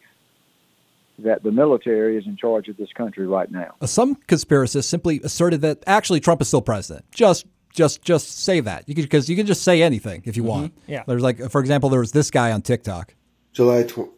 [1.18, 3.74] that the military is in charge of this country right now.
[3.84, 7.04] Some conspiracists simply asserted that actually Trump is still president.
[7.12, 8.88] Just just just say that.
[8.88, 10.48] You because you can just say anything if you Mm-hmm.
[10.50, 10.74] want.
[10.86, 11.04] Yeah.
[11.06, 13.14] There's like for example, there was this guy on TikTok.
[13.52, 14.10] July tw-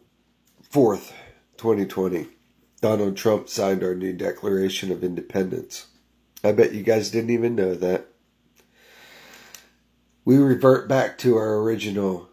[0.71, 1.11] 4th,
[1.57, 2.27] 2020,
[2.81, 5.87] Donald Trump signed our new Declaration of Independence.
[6.47, 8.07] I bet you guys didn't even know that.
[10.23, 12.29] We revert back to our original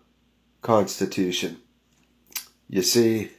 [0.62, 1.58] Constitution.
[2.68, 3.30] You see,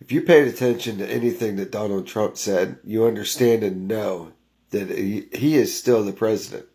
[0.00, 4.32] if you paid attention to anything that Donald Trump said, you understand and know
[4.70, 6.66] that he, is still the president.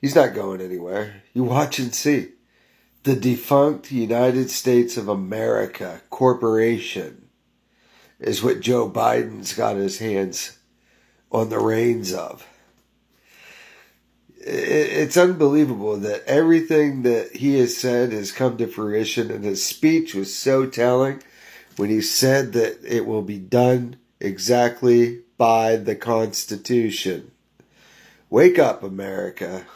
[0.00, 1.22] He's not going anywhere.
[1.34, 2.28] You watch and see.
[3.04, 7.28] The defunct United States of America Corporation
[8.18, 10.58] is what Joe Biden's got his hands
[11.30, 12.46] on the reins of.
[14.42, 20.14] It's unbelievable that everything that he has said has come to fruition, and his speech
[20.14, 21.22] was so telling
[21.76, 27.30] when he said that it will be done exactly by the Constitution.
[28.30, 29.66] Wake up, America.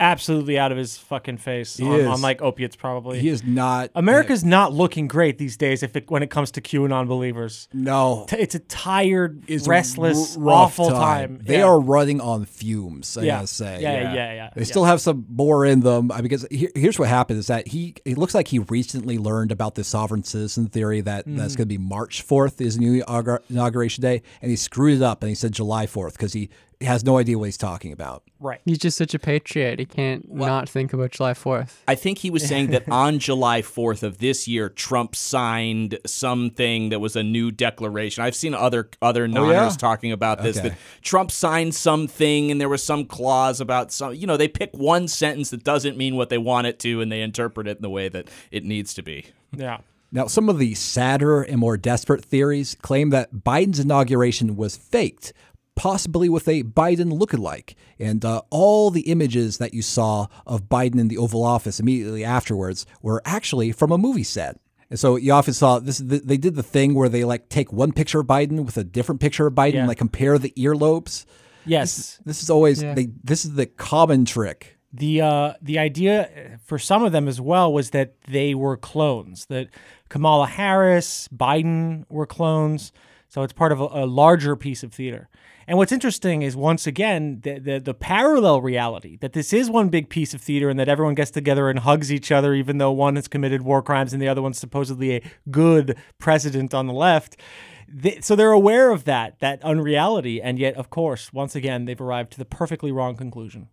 [0.00, 2.06] Absolutely out of his fucking face He on, is.
[2.06, 3.20] on like opiates, probably.
[3.20, 3.90] He is not.
[3.94, 7.68] America's not looking great these days if it, when it comes to QAnon believers.
[7.74, 8.24] No.
[8.28, 11.40] T- It's a tired, It's a restless, r- rough awful time.
[11.44, 11.64] They Yeah.
[11.66, 13.16] are running on fumes.
[13.18, 13.36] I Yeah.
[13.36, 13.82] gotta say.
[13.82, 14.66] Yeah, yeah, yeah, yeah, They yeah.
[14.66, 17.94] still have some more in them uh, because here, here's what happened: is that he
[18.06, 21.56] it looks like he recently learned about the sovereign citizen theory that that's Mhm.
[21.58, 25.22] going to be March fourth is new inaugur- inauguration day, and he screwed it up
[25.22, 26.48] and he said July fourth because he
[26.82, 28.22] has no idea what he's talking about.
[28.38, 28.60] Right.
[28.64, 29.78] He's just such a patriot.
[29.78, 31.74] He can't not think about July 4th.
[31.86, 36.88] I think he was saying that on July 4th of this year, Trump signed something
[36.88, 38.24] that was a new declaration.
[38.24, 39.68] I've seen other other nonners Oh, yeah?
[39.70, 40.70] talking about this Okay.
[40.70, 44.14] that Trump signed something and there was some clause about some.
[44.14, 47.10] You know, they pick one sentence that doesn't mean what they want it to, and
[47.12, 49.26] they interpret it in the way that it needs to be.
[49.54, 49.78] Yeah.
[50.12, 55.32] Now, some of the sadder and more desperate theories claim that Biden's inauguration was faked,
[55.76, 57.74] possibly with a Biden lookalike.
[57.98, 62.24] And uh, all the images that you saw of Biden in the Oval Office immediately
[62.24, 64.58] afterwards were actually from a movie set.
[64.90, 65.98] And so you often saw this.
[65.98, 69.20] They did the thing where they like take one picture of Biden with a different
[69.20, 69.78] picture of Biden, Yeah.
[69.80, 71.26] and like compare the earlobes.
[71.64, 71.96] Yes.
[71.96, 72.94] This, this is always Yeah.
[72.94, 73.08] they.
[73.22, 74.78] This is the common trick.
[74.92, 78.76] The uh, the idea uh, for some of them as well was that they were
[78.76, 79.46] clones.
[79.46, 79.68] That
[80.08, 82.90] Kamala Harris, Biden were clones.
[83.28, 85.28] So it's part of a, a larger piece of theater.
[85.70, 89.88] And what's interesting is once again the, the the parallel reality that this is one
[89.88, 92.90] big piece of theater and that everyone gets together and hugs each other even though
[92.90, 96.92] one has committed war crimes and the other one's supposedly a good president on the
[96.92, 97.36] left.
[97.86, 102.00] They, so they're aware of that that unreality and yet of course once again they've
[102.00, 103.68] arrived to the perfectly wrong conclusion.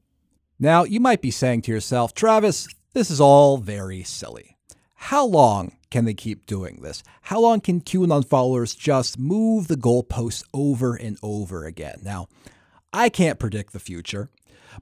[0.60, 4.56] Now, you might be saying to yourself, Travis, this is all very silly.
[4.93, 7.03] How long can they keep doing this?
[7.21, 11.99] How long can QAnon followers just move the goalposts over and over again?
[12.03, 12.27] Now,
[12.93, 14.29] I can't predict the future,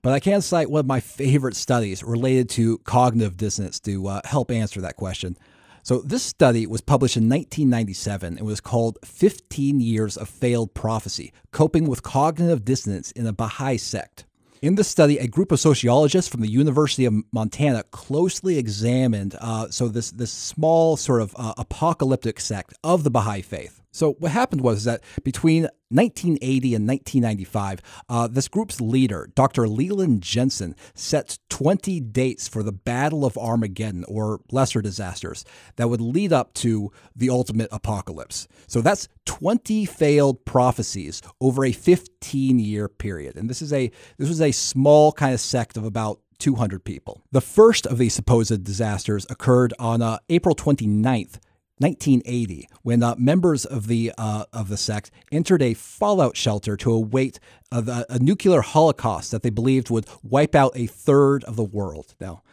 [0.01, 4.21] but I can cite one of my favorite studies related to cognitive dissonance to uh,
[4.25, 5.37] help answer that question.
[5.83, 11.31] So, this study was published in 1997 and was called 15 Years of Failed Prophecy
[11.51, 14.25] Coping with Cognitive Dissonance in a Baha'i Sect.
[14.65, 19.69] In this study, a group of sociologists from the University of Montana closely examined uh,
[19.69, 23.84] so this this small sort of uh, apocalyptic sect of the Baha'i faith.
[23.95, 27.79] So what happened was that between 1980 and 1995,
[28.09, 29.69] uh, this group's leader, Dr.
[29.69, 35.45] Leland Jensen, set 20 dates for the Battle of Armageddon or lesser disasters
[35.77, 38.49] that would lead up to the ultimate apocalypse.
[38.67, 43.37] So that's 20 failed prophecies over a 15 year period.
[43.37, 47.21] And this is a this was a small kind of sect of about 200 people.
[47.31, 51.39] The first of these supposed disasters occurred on uh, April 29th,
[51.77, 56.91] 1980, when uh, members of the uh, of the sect entered a fallout shelter to
[56.91, 57.39] await
[57.71, 62.15] a, a nuclear holocaust that they believed would wipe out a third of the world.
[62.19, 62.43] Now,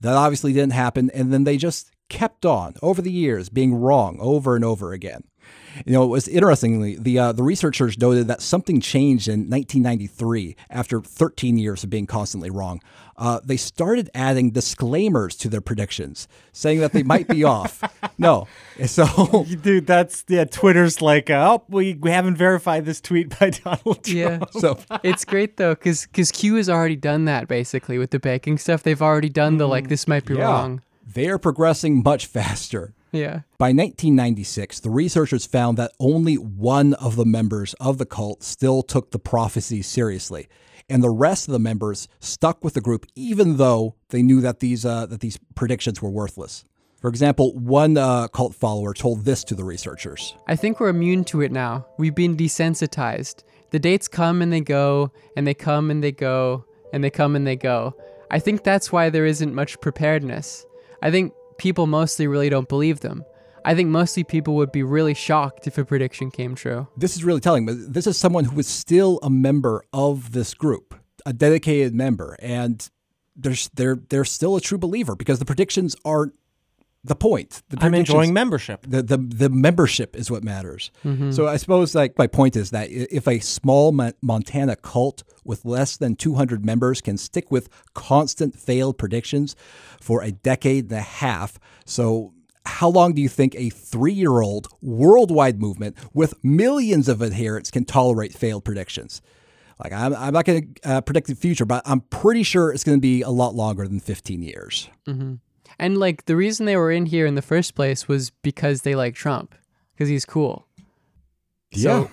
[0.00, 4.18] that obviously didn't happen, and then they just kept on over the years being wrong
[4.20, 5.24] over and over again.
[5.84, 10.56] You know, it was interestingly the uh, the researchers noted that something changed in 1993
[10.70, 12.80] after 13 years of being constantly wrong.
[13.16, 17.82] Uh, they started adding disclaimers to their predictions, saying that they might be off.
[18.18, 18.48] No,
[18.86, 20.44] so dude, that's yeah.
[20.44, 24.06] Twitter's like, oh, we, we haven't verified this tweet by Donald Trump.
[24.08, 24.38] Yeah.
[24.58, 28.58] So it's great though, because because Q has already done that basically with the baking
[28.58, 28.82] stuff.
[28.82, 30.82] They've already done the like this might be yeah, wrong.
[31.06, 32.94] they are progressing much faster.
[33.12, 33.42] Yeah.
[33.58, 38.82] By 1996, the researchers found that only one of the members of the cult still
[38.82, 40.48] took the prophecy seriously,
[40.88, 44.60] and the rest of the members stuck with the group even though they knew that
[44.60, 46.64] these uh, that these predictions were worthless.
[47.00, 50.36] For example, one uh, cult follower told this to the researchers.
[50.46, 51.84] I think we're immune to it now.
[51.98, 53.42] We've been desensitized.
[53.70, 57.34] The dates come and they go, and they come and they go, and they come
[57.34, 57.96] and they go.
[58.30, 60.64] I think that's why there isn't much preparedness.
[61.02, 63.24] I think people mostly really don't believe them.
[63.64, 66.88] I think mostly people would be really shocked if a prediction came true.
[66.96, 70.94] This is really telling, this is someone who is still a member of this group,
[71.24, 72.88] a dedicated member, and
[73.36, 76.34] they're they're they're still a true believer because the predictions aren't
[77.04, 77.62] the point.
[77.68, 78.86] The I'm enjoying membership.
[78.88, 80.90] The, the the membership is what matters.
[81.04, 81.34] Mhm.
[81.34, 85.96] So I suppose like my point is that if a small Montana cult with less
[85.96, 89.56] than 200 members can stick with constant failed predictions
[90.00, 92.34] for a decade and a half, so
[92.64, 98.32] how long do you think a three-year-old worldwide movement with millions of adherents can tolerate
[98.32, 99.20] failed predictions?
[99.82, 102.84] Like I'm, I'm not going to uh, predict the future, but I'm pretty sure it's
[102.84, 104.88] going to be a lot longer than 15 years.
[105.06, 105.34] hmm
[105.78, 108.94] And like the reason they were in here in the first place was because they
[108.94, 109.54] like Trump,
[109.94, 110.66] because he's cool.
[111.70, 112.04] Yeah.
[112.04, 112.10] So,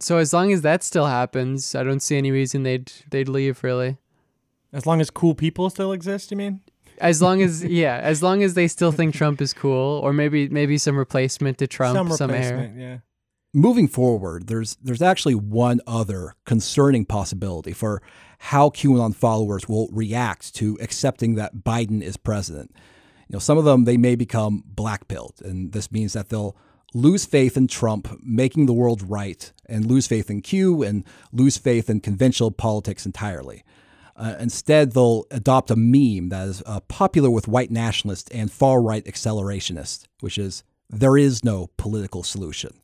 [0.00, 3.62] so as long as that still happens, I don't see any reason they'd they'd leave
[3.64, 3.98] really.
[4.72, 6.60] As long as cool people still exist, you mean?
[7.00, 10.48] As long as yeah, as long as they still think Trump is cool, or maybe
[10.48, 12.36] maybe some replacement to Trump, Some some, heir.
[12.36, 12.98] replacement, yeah.
[13.54, 18.02] moving forward, there's there's actually one other concerning possibility for
[18.38, 22.72] how QAnon followers will react to accepting that Biden is president.
[23.28, 26.56] You know, some of them they may become blackpilled, and this means that they'll
[26.94, 31.58] lose faith in Trump making the world right, and lose faith in Q, and lose
[31.58, 33.64] faith in conventional politics entirely.
[34.16, 38.80] Uh, instead, they'll adopt a meme that is uh, popular with white nationalists and far
[38.80, 42.80] right accelerationists, which is there is no political solution.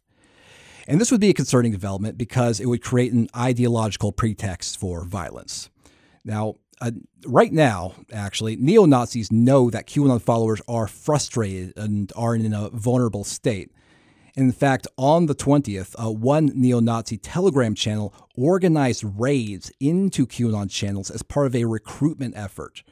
[0.86, 5.04] And this would be a concerning development because it would create an ideological pretext for
[5.04, 5.70] violence.
[6.24, 6.90] Now, uh,
[7.26, 12.68] right now, actually, neo Nazis know that QAnon followers are frustrated and are in a
[12.70, 13.70] vulnerable state.
[14.36, 20.68] In fact, on the 20th, uh, one neo Nazi Telegram channel organized raids into QAnon
[20.68, 22.82] channels as part of a recruitment effort.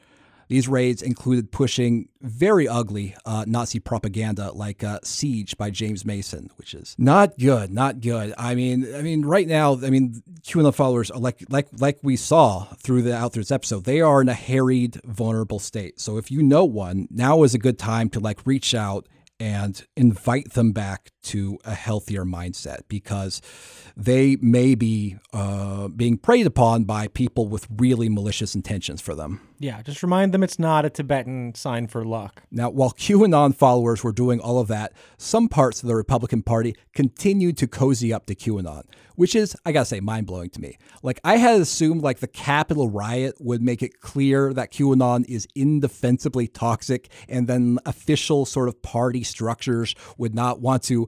[0.53, 6.51] These raids included pushing very ugly uh, Nazi propaganda like uh, "Siege" by James Mason,
[6.57, 8.35] which is not good, not good.
[8.37, 12.15] I mean, I mean, right now, I mean, QAnon followers are like, like, like we
[12.15, 15.99] saw through the out through this episode, they are in a harried, vulnerable state.
[15.99, 19.07] So if you know one, now is a good time to like reach out
[19.39, 23.41] and invite them back to a healthier mindset because
[23.95, 29.41] they may be uh, being preyed upon by people with really malicious intentions for them.
[29.59, 32.43] Yeah, just remind them it's not a Tibetan sign for luck.
[32.51, 36.75] Now, while QAnon followers were doing all of that, some parts of the Republican Party
[36.93, 38.83] continued to cozy up to QAnon,
[39.15, 40.77] which is, I gotta say, mind blowing to me.
[41.01, 45.47] Like, I had assumed like the Capitol riot would make it clear that QAnon is
[45.55, 51.07] indefensibly toxic, and then official sort of party structures would not want to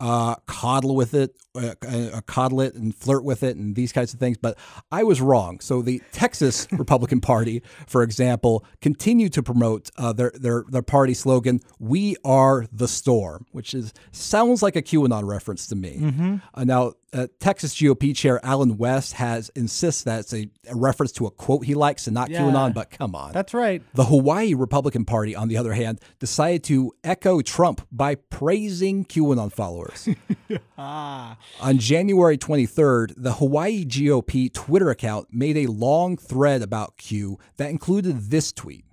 [0.00, 4.12] uh, coddle with it, uh, uh, coddle it, and flirt with it, and these kinds
[4.12, 4.36] of things.
[4.36, 4.58] But
[4.92, 5.60] I was wrong.
[5.60, 11.14] So the Texas Republican Party, for example, continued to promote uh, their their their party
[11.14, 15.96] slogan "We are the storm," which is sounds like a QAnon reference to me.
[15.98, 16.42] Mhm.
[16.52, 21.12] Uh, now, uh, Texas GOP chair Allen West has insists that it's a, a reference
[21.12, 22.42] to a quote he likes and not Yeah.
[22.42, 22.74] QAnon.
[22.74, 23.82] But come on, That's right.
[23.94, 29.50] the Hawaii Republican Party, on the other hand, decided to echo Trump by praising QAnon
[29.50, 29.85] followers.
[30.78, 31.38] Ah.
[31.60, 37.70] On January 23rd, the Hawaii GOP Twitter account made a long thread about Q that
[37.70, 38.84] included this tweet.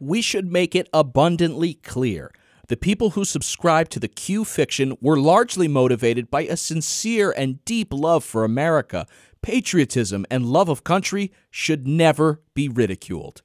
[0.00, 2.32] We should make it abundantly clear.
[2.68, 7.64] The people who subscribe to the Q fiction were largely motivated by a sincere and
[7.64, 9.06] deep love for America.
[9.42, 13.42] Patriotism and love of country should never be ridiculed.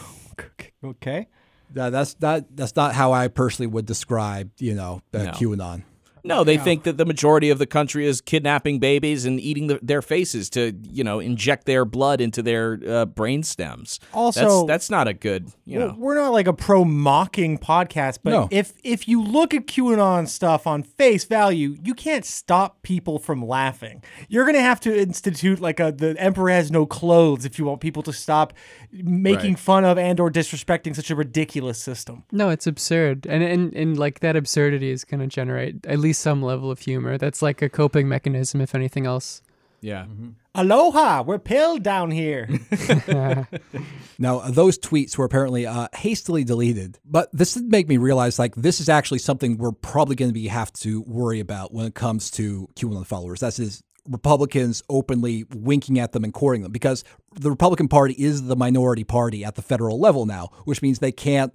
[0.85, 1.27] Okay.
[1.71, 5.31] That's not that's not how I personally would describe, you know, uh, No.
[5.33, 5.83] QAnon.
[6.25, 6.65] No, they Yeah.
[6.65, 10.49] think that the majority of the country is kidnapping babies and eating the, their faces
[10.51, 14.01] to, you know, inject their blood into their uh, brain stems.
[14.13, 15.95] Also- that's, that's not a good, you Well, know.
[15.99, 18.49] we're not like a pro mocking podcast, but No.
[18.51, 23.45] if if you look at QAnon stuff on face value, you can't stop people from
[23.45, 24.03] laughing.
[24.29, 27.81] You're gonna have to institute like a the emperor has no clothes if you want
[27.81, 28.53] people to stop
[28.93, 29.59] making Right.
[29.59, 32.25] fun of and or disrespecting such a ridiculous system.
[32.33, 36.08] No, it's absurd, and and and like that absurdity is going to generate at least
[36.13, 37.19] some level of humor.
[37.19, 39.43] That's like a coping mechanism, if anything else.
[39.81, 40.07] Yeah.
[40.55, 42.49] Aloha, we're pilled down here.
[44.21, 48.57] Now, those tweets were apparently uh, hastily deleted, but this did make me realize like
[48.57, 51.95] this is actually something we're probably going to be have to worry about when it
[51.95, 53.39] comes to QAnon followers.
[53.41, 57.05] That is Republicans openly winking at them and courting them because
[57.37, 61.13] the Republican Party is the minority party at the federal level now, which means they
[61.13, 61.55] can't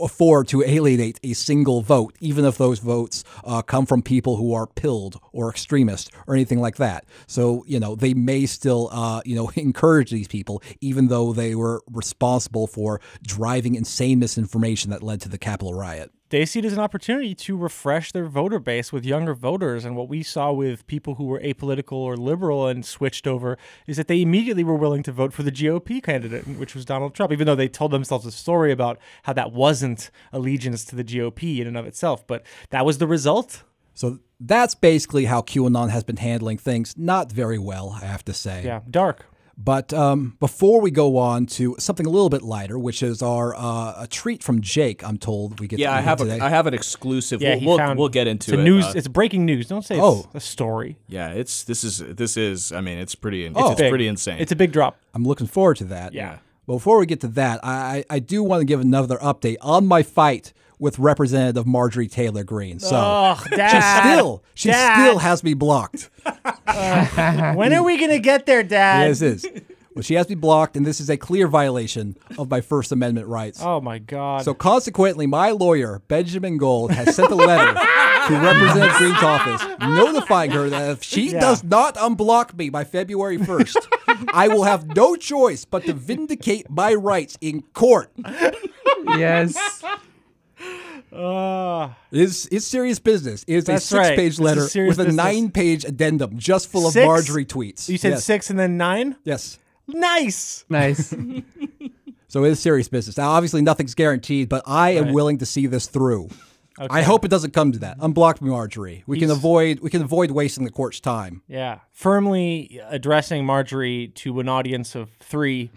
[0.00, 4.52] afford to alienate a single vote, even if those votes uh, come from people who
[4.52, 7.04] are pilled or extremist or anything like that.
[7.26, 11.54] So, you know, they may still, uh, you know, encourage these people, even though they
[11.54, 16.10] were responsible for driving insane misinformation that led to the Capitol riot.
[16.32, 19.84] They see it as an opportunity to refresh their voter base with younger voters.
[19.84, 23.98] And what we saw with people who were apolitical or liberal and switched over is
[23.98, 27.32] that they immediately were willing to vote for the GOP candidate, which was Donald Trump,
[27.32, 31.58] even though they told themselves a story about how that wasn't allegiance to the GOP
[31.60, 32.26] in and of itself.
[32.26, 33.62] But that was the result.
[33.92, 36.96] So that's basically how QAnon has been handling things.
[36.96, 38.64] Not very well, I have to say.
[38.64, 39.26] Yeah, dark.
[39.58, 43.54] But um, before we go on to something a little bit lighter, which is our
[43.54, 45.78] uh, a treat from Jake, I'm told we get.
[45.78, 46.38] Yeah, to I have today.
[46.38, 47.42] a, I have an exclusive.
[47.42, 48.64] Yeah, we'll, we'll, found- we'll get into it's a it.
[48.64, 48.84] news.
[48.86, 49.66] Uh, it's breaking news.
[49.68, 50.28] Don't say it's Oh.
[50.34, 50.96] a story.
[51.06, 52.72] yeah, it's this is this is.
[52.72, 53.44] I mean, it's pretty.
[53.44, 53.72] It's, Oh.
[53.72, 54.38] it's pretty insane.
[54.40, 54.96] It's a big drop.
[55.14, 56.14] I'm looking forward to that.
[56.14, 56.38] Yeah.
[56.66, 59.56] Well, before we get to that, I, I I do want to give another update
[59.60, 62.80] on my fight with Representative Marjorie Taylor Greene.
[62.80, 64.94] So Ugh, she still she Dad.
[65.06, 66.10] still has me blocked.
[66.66, 69.06] Uh, when are we gonna get there, Dad?
[69.08, 69.46] Yes, it is.
[69.94, 73.26] Well, she has me blocked, and this is a clear violation of my First Amendment
[73.28, 73.60] rights.
[73.62, 74.42] Oh my God.
[74.42, 77.74] So consequently, my lawyer, Benjamin Gold, has sent a letter
[78.28, 81.40] to Representative Greene's office notifying her that if she Yeah.
[81.40, 83.76] does not unblock me by February 1st,
[84.32, 88.10] I will have no choice but to vindicate my rights in court.
[89.18, 89.54] yes.
[91.12, 93.44] Uh, It's, it's serious business.
[93.46, 94.16] It is a six right.
[94.16, 95.24] page This letter serious with a business.
[95.24, 97.06] nine page addendum just full of Six?
[97.06, 97.88] Marjorie tweets.
[97.88, 98.24] you said Yes.
[98.24, 99.16] six and then nine.
[99.24, 99.58] Yes.
[99.86, 100.64] Nice.
[100.68, 101.14] Nice.
[102.28, 103.18] So it is serious business.
[103.18, 105.12] Now, obviously, nothing's guaranteed, but I am Right.
[105.14, 106.30] willing to see this through.
[106.78, 107.98] I hope it doesn't come to that.
[107.98, 109.04] Unblock me, Marjorie.
[109.06, 111.42] We can avoid we can avoid wasting the court's time.
[111.46, 115.70] Yeah, firmly addressing Marjorie to an audience of three,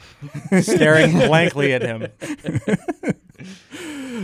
[0.62, 2.08] staring blankly at him.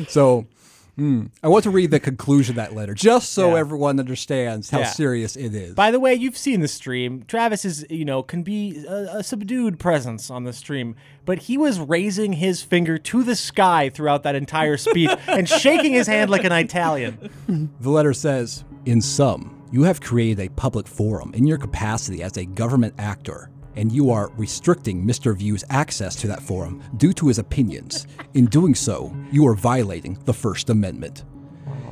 [0.07, 0.47] So,
[0.95, 3.59] hmm, I want to read the conclusion of that letter, just so Yeah.
[3.61, 4.85] everyone understands how Yeah.
[4.91, 5.73] serious it is.
[5.73, 7.23] By the way, you've seen the stream.
[7.27, 11.57] Travis is, you know, can be a, a subdued presence on the stream, but he
[11.57, 16.29] was raising his finger to the sky throughout that entire speech and shaking his hand
[16.29, 17.29] like an Italian.
[17.79, 22.35] The letter says, In sum, you have created a public forum in your capacity as
[22.37, 25.35] a government actor, and you are restricting Mr.
[25.35, 28.07] View's access to that forum due to his opinions.
[28.33, 31.23] In doing so, you are violating the First Amendment.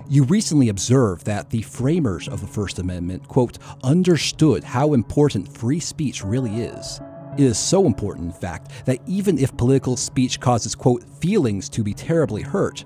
[0.10, 5.80] You recently observed that the framers of the First Amendment, quote, understood how important free
[5.80, 7.00] speech really is.
[7.38, 11.84] It is so important, in fact, that even if political speech causes, quote, feelings to
[11.84, 12.84] be terribly hurt,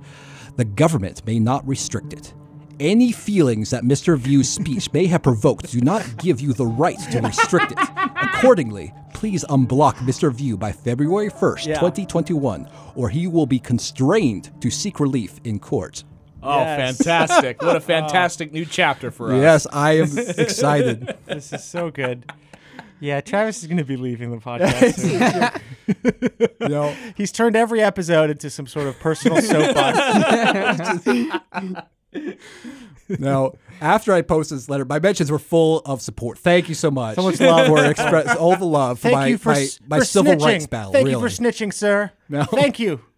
[0.57, 2.33] the government may not restrict it.
[2.79, 4.17] Any feelings that Mr.
[4.17, 8.12] View's speech may have provoked do not give you the right to restrict it.
[8.23, 10.33] Accordingly, please unblock Mr.
[10.33, 11.75] View by February 1st, Yeah.
[11.79, 16.03] 2021, or he will be constrained to seek relief in court.
[16.41, 16.97] oh, Yes.
[16.97, 17.61] fantastic!
[17.61, 19.41] What a fantastic new chapter for us.
[19.41, 21.15] Yes, I am excited.
[21.25, 22.31] This is so good.
[22.99, 25.59] Yeah, Travis is going to be leaving the podcast.
[26.59, 26.69] soon.
[26.69, 26.95] no.
[27.17, 29.97] He's turned every episode into some sort of personal soapbox.
[33.09, 36.37] Now, after I posted this letter, my mentions were full of support.
[36.37, 37.15] Thank you so much.
[37.15, 37.67] So much love.
[37.67, 40.45] for express all the love for Thank my, you for, my, my for civil snitching.
[40.45, 40.91] rights battle.
[40.93, 41.21] Thank really.
[41.21, 42.11] you for snitching, sir.
[42.29, 42.43] No.
[42.45, 43.01] Thank you.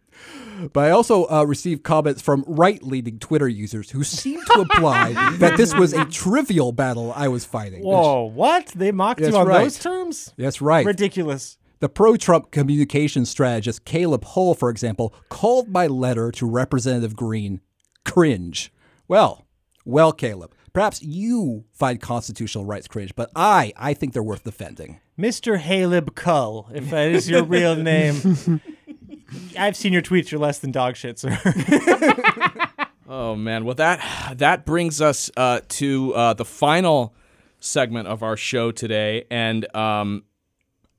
[0.71, 5.57] But I also uh, received comments from right-leaning Twitter users who seemed to imply that
[5.57, 7.83] this was a trivial battle I was fighting.
[7.83, 8.67] Whoa, what?
[8.67, 9.63] They mocked you on right.
[9.63, 10.33] those terms?
[10.37, 10.85] That's right.
[10.85, 11.57] Ridiculous.
[11.79, 17.59] The pro Trump communications strategist Caleb Hull, for example, called my letter to Representative Greene
[18.05, 18.71] cringe.
[19.07, 19.44] Well,
[19.85, 24.99] well, Caleb, perhaps you find constitutional rights cringe, but I, I think they're worth defending.
[25.17, 25.57] Mr.
[25.59, 28.61] Haleb Cull, if that is your real name.
[29.57, 30.31] I've seen your tweets.
[30.31, 31.37] You're less than dog shit, sir.
[33.07, 37.13] Oh man, well that that brings us uh, to uh, the final
[37.59, 40.23] segment of our show today, and um,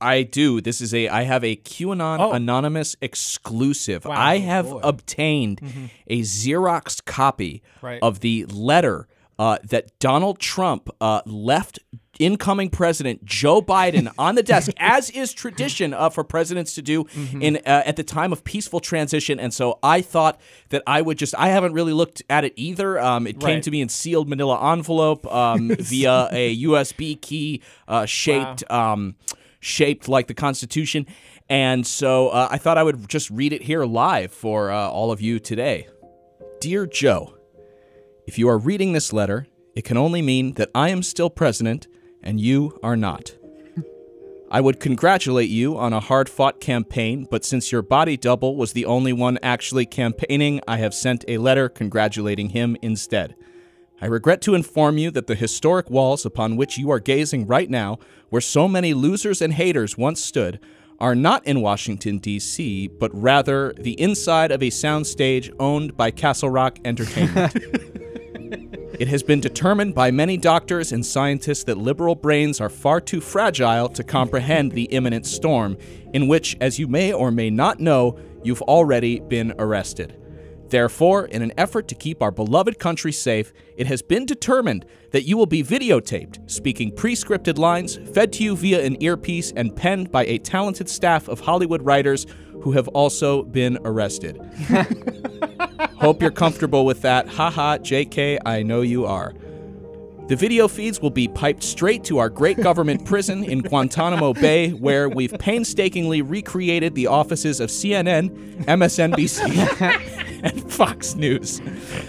[0.00, 0.60] I do.
[0.60, 2.32] This is a I have a QAnon Oh.
[2.32, 4.04] anonymous exclusive.
[4.04, 4.14] Wow.
[4.16, 4.80] I have boy.
[4.82, 5.90] obtained Mhm.
[6.06, 7.98] a Xerox copy Right.
[8.02, 9.08] of the letter
[9.38, 11.78] uh, that Donald Trump uh, left
[12.18, 17.04] incoming president Joe Biden on the desk, as is tradition uh, for presidents to do
[17.04, 17.42] Mm-hmm.
[17.42, 19.38] in uh, at the time of peaceful transition.
[19.38, 20.40] And so I thought
[20.70, 22.98] that I would just I haven't really looked at it either.
[22.98, 28.06] Um, it came to me in sealed Manila envelope um, via a USB key uh,
[28.06, 28.64] shaped.
[28.70, 29.16] Um,
[29.60, 31.06] shaped like the Constitution.
[31.48, 35.12] And so uh, I thought I would just read it here live for uh, all
[35.12, 35.88] of you today.
[36.60, 37.36] Dear Joe,
[38.26, 41.86] if you are reading this letter, it can only mean that I am still president
[42.22, 43.36] and you are not.
[44.50, 48.72] I would congratulate you on a hard fought campaign, but since your body double was
[48.72, 53.34] the only one actually campaigning, I have sent a letter congratulating him instead.
[54.00, 57.70] I regret to inform you that the historic walls upon which you are gazing right
[57.70, 57.98] now,
[58.28, 60.60] where so many losers and haters once stood,
[60.98, 66.50] are not in Washington, D.C., but rather the inside of a soundstage owned by Castle
[66.50, 67.56] Rock Entertainment.
[68.98, 73.20] It has been determined by many doctors and scientists that liberal brains are far too
[73.20, 75.76] fragile to comprehend the imminent storm,
[76.14, 80.16] in which, as you may or may not know, you've already been arrested.
[80.68, 85.22] Therefore, in an effort to keep our beloved country safe, it has been determined that
[85.22, 89.74] you will be videotaped, speaking pre scripted lines, fed to you via an earpiece, and
[89.74, 92.26] penned by a talented staff of Hollywood writers
[92.62, 94.40] who have also been arrested.
[95.98, 97.28] Hope you're comfortable with that.
[97.28, 99.34] Haha, JK, I know you are.
[100.28, 104.70] The video feeds will be piped straight to our great government prison in Guantanamo Bay,
[104.70, 108.30] where we've painstakingly recreated the offices of CNN,
[108.64, 111.60] MSNBC, and Fox News,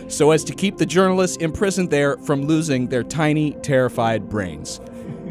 [0.08, 4.80] so as to keep the journalists imprisoned there from losing their tiny, terrified brains.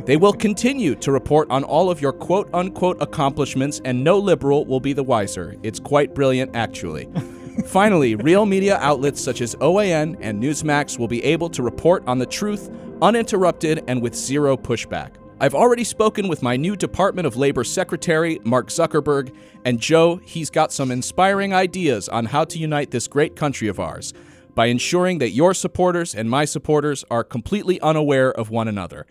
[0.07, 4.65] They will continue to report on all of your quote unquote accomplishments, and no liberal
[4.65, 5.57] will be the wiser.
[5.63, 7.09] It's quite brilliant, actually.
[7.67, 12.19] Finally, real media outlets such as OAN and Newsmax will be able to report on
[12.19, 12.71] the truth
[13.03, 15.11] uninterrupted and with zero pushback.
[15.39, 19.37] I've already spoken with my new Department of Labor Secretary, Mark Zuckerberg,
[19.67, 23.79] and Joe, he's got some inspiring ideas on how to unite this great country of
[23.79, 24.15] ours
[24.55, 29.07] by ensuring that your supporters and my supporters are completely unaware of one another.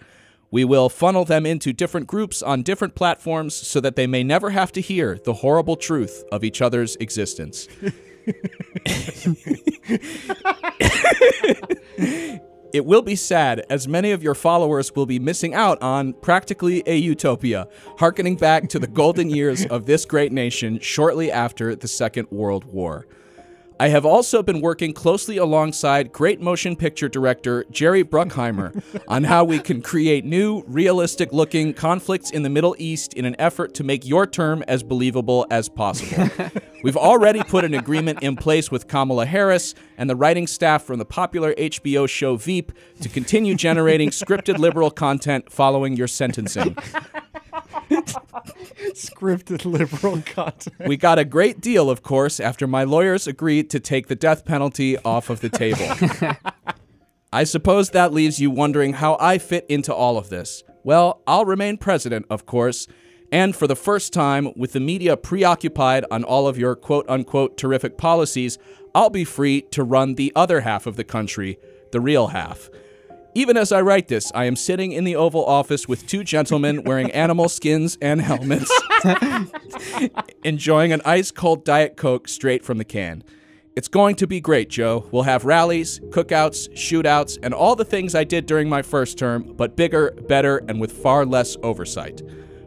[0.50, 4.50] We will funnel them into different groups on different platforms so that they may never
[4.50, 7.68] have to hear the horrible truth of each other's existence.
[12.76, 16.84] It will be sad, as many of your followers will be missing out on practically
[16.86, 17.70] a utopia,
[18.00, 22.66] harkening back to the golden years of this great nation shortly after the Second World
[22.66, 23.08] War.
[23.78, 29.44] I have also been working closely alongside great motion picture director Jerry Bruckheimer on how
[29.44, 33.84] we can create new, realistic looking conflicts in the Middle East in an effort to
[33.84, 36.30] make your term as believable as possible.
[36.84, 41.00] We've already put an agreement in place with Kamala Harris and the writing staff from
[41.00, 42.72] the popular HBO show Veep
[43.02, 46.78] to continue generating scripted liberal content following your sentencing.
[48.94, 50.76] Scripted liberal content.
[50.88, 54.46] We got a great deal, of course, after my lawyers agreed to take the death
[54.46, 55.88] penalty off of the table.
[57.34, 60.64] I suppose that leaves you wondering how I fit into all of this.
[60.84, 62.88] Well, I'll remain president, of course,
[63.32, 67.58] and for the first time, with the media preoccupied on all of your quote unquote
[67.58, 68.58] terrific policies,
[68.94, 71.58] I'll be free to run the other half of the country,
[71.92, 72.70] the real half.
[73.38, 76.84] Even as I write this, I am sitting in the Oval Office with two gentlemen
[76.84, 78.72] wearing animal skins and helmets,
[80.46, 83.26] enjoying an ice cold Diet Coke straight from the can.
[83.76, 85.10] It's going to be great, Joe.
[85.12, 89.54] We'll have rallies, cookouts, shootouts, and all the things I did during my first term,
[89.58, 92.22] but bigger, better, and with far less oversight.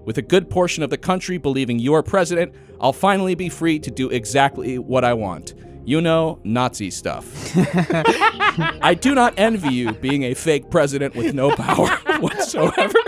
[0.05, 3.91] With a good portion of the country believing you're president, I'll finally be free to
[3.91, 5.55] do exactly what I want.
[5.89, 7.25] You know, Nazi stuff.
[8.83, 11.89] I do not envy you being a fake president with no power
[12.21, 12.99] whatsoever.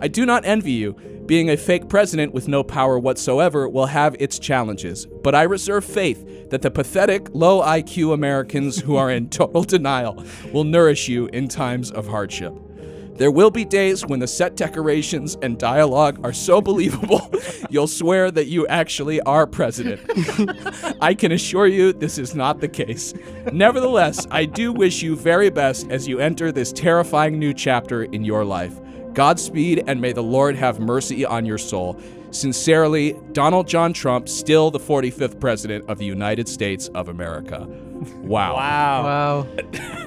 [0.00, 0.92] I do not envy you.
[1.26, 5.84] Being a fake president with no power whatsoever will have its challenges, but I reserve
[5.84, 11.26] faith that the pathetic, low IQ Americans who are in total denial will nourish you
[11.32, 12.56] in times of hardship.
[13.16, 17.30] There will be days when the set decorations and dialogue are so believable,
[17.70, 20.00] you'll swear that you actually are president.
[21.00, 23.14] I can assure you this is not the case.
[23.52, 28.22] Nevertheless, I do wish you very best as you enter this terrifying new chapter in
[28.22, 28.78] your life.
[29.14, 31.98] Godspeed, and may the Lord have mercy on your soul.
[32.32, 37.66] Sincerely, Donald John Trump, still the 45th President of the United States of America.
[38.26, 38.54] Wow.
[38.54, 39.02] Wow.
[39.42, 39.46] Wow.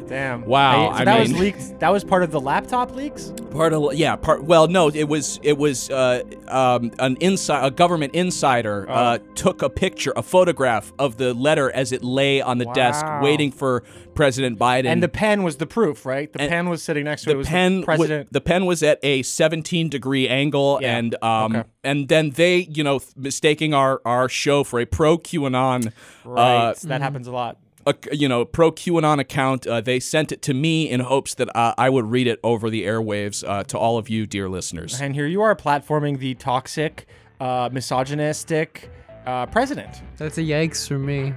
[0.07, 0.44] Damn.
[0.45, 1.80] Wow, Hey, so I that was leaked.
[1.80, 3.32] That was part of the laptop leaks.
[3.52, 7.70] Part of yeah, part well, no, it was it was uh, um, an inside a
[7.72, 8.94] government insider Oh.
[8.94, 13.06] uh, took a picture, a photograph of the letter as it lay on the desk,
[13.06, 13.22] Wow.
[13.24, 13.84] waiting for
[14.16, 14.86] President Biden.
[14.88, 16.32] And the pen was the proof, right?
[16.34, 17.34] The And pen was sitting next to it.
[17.34, 18.26] the it was pen the president.
[18.28, 21.70] wa- the pen was at a 17 degree angle Yeah, and um okay.
[21.84, 25.91] and then they you know th- mistaking our our show for a pro qanon
[26.26, 26.70] right.
[26.70, 27.57] uh, that happens a lot.
[27.90, 31.49] A, you know pro qanon account uh, they sent it to me in hopes that
[31.56, 34.99] uh, i would read it over the airwaves uh, to all of you dear listeners
[35.02, 37.06] And here you are platforming the toxic,
[37.40, 38.90] uh, misogynistic
[39.26, 40.02] uh, president.
[40.18, 41.34] That's a yikes for me.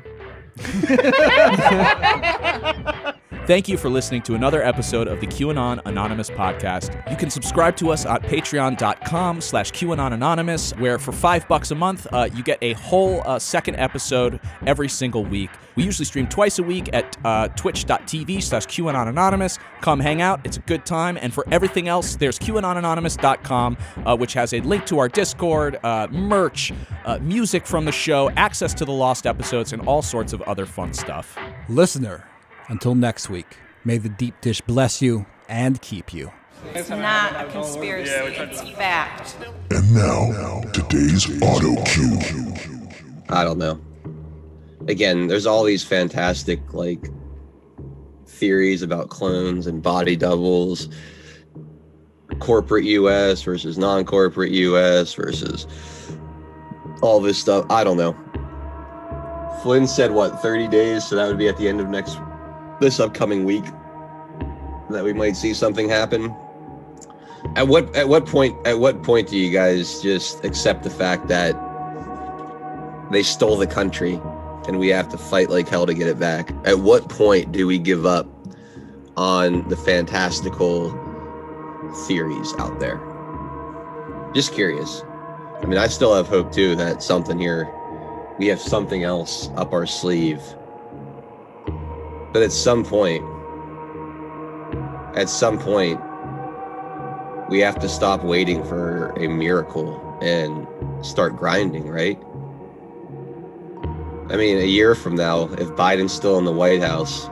[3.44, 7.10] Thank you for listening to another episode of the QAnon Anonymous podcast.
[7.10, 11.74] You can subscribe to us at patreon.com slash QAnon Anonymous, where for five bucks a
[11.74, 15.50] month, uh, you get a whole uh, second episode every single week.
[15.74, 19.58] We usually stream twice a week at uh, twitch.tv slash QAnon Anonymous.
[19.80, 20.40] Come hang out.
[20.44, 21.18] It's a good time.
[21.20, 26.06] And for everything else, there's QAnonanonymous.com, uh, which has a link to our Discord, uh,
[26.12, 26.72] merch,
[27.04, 30.64] uh, music from the show, access to the lost episodes, and all sorts of other
[30.64, 31.36] fun stuff.
[31.68, 32.24] Listener,
[32.68, 36.30] until next week, may the deep dish bless you and keep you.
[36.74, 39.36] It's not a conspiracy, it's fact.
[39.70, 42.88] And now, today's auto cue.
[43.28, 43.80] I don't know.
[44.88, 47.08] Again, there's all these fantastic like
[48.26, 50.88] theories about clones and body doubles,
[52.40, 55.66] corporate US versus non-corporate US versus
[57.02, 57.66] all this stuff.
[57.70, 58.16] I don't know.
[59.62, 62.18] Flynn said what 30 days, so that would be at the end of next
[62.82, 63.64] this upcoming week
[64.90, 66.34] that we might see something happen.
[67.56, 71.28] At what at what point at what point do you guys just accept the fact
[71.28, 71.56] that
[73.10, 74.20] they stole the country
[74.66, 76.50] and we have to fight like hell to get it back.
[76.64, 78.26] At what point do we give up
[79.16, 80.90] on the fantastical
[82.06, 83.00] theories out there?
[84.34, 85.02] Just curious.
[85.62, 87.68] I mean, I still have hope too that something here,
[88.38, 90.40] we have something else up our sleeve.
[92.32, 93.22] But at some point,
[95.14, 96.00] at some point,
[97.50, 100.66] we have to stop waiting for a miracle and
[101.04, 102.18] start grinding, right?
[104.30, 107.28] I mean, a year from now, if Biden's still in the White House,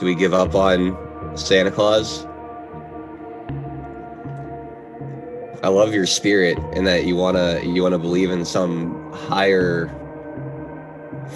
[0.00, 0.98] do we give up on
[1.36, 2.26] Santa Claus?
[5.62, 9.94] I love your spirit and that you wanna you wanna believe in some higher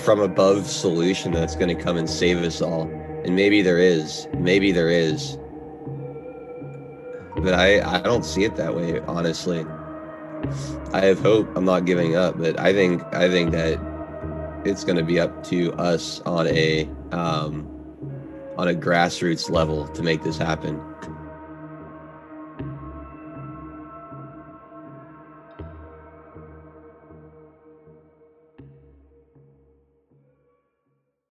[0.02, 2.82] from above solution that's gonna come and save us all.
[3.24, 4.28] And maybe there is.
[4.36, 5.38] Maybe there is.
[7.36, 9.64] But I, I don't see it that way, honestly.
[10.92, 11.48] I have hope.
[11.56, 13.80] I'm not giving up, but I think I think that
[14.64, 17.68] it's going to be up to us on a um,
[18.56, 20.80] on a grassroots level to make this happen.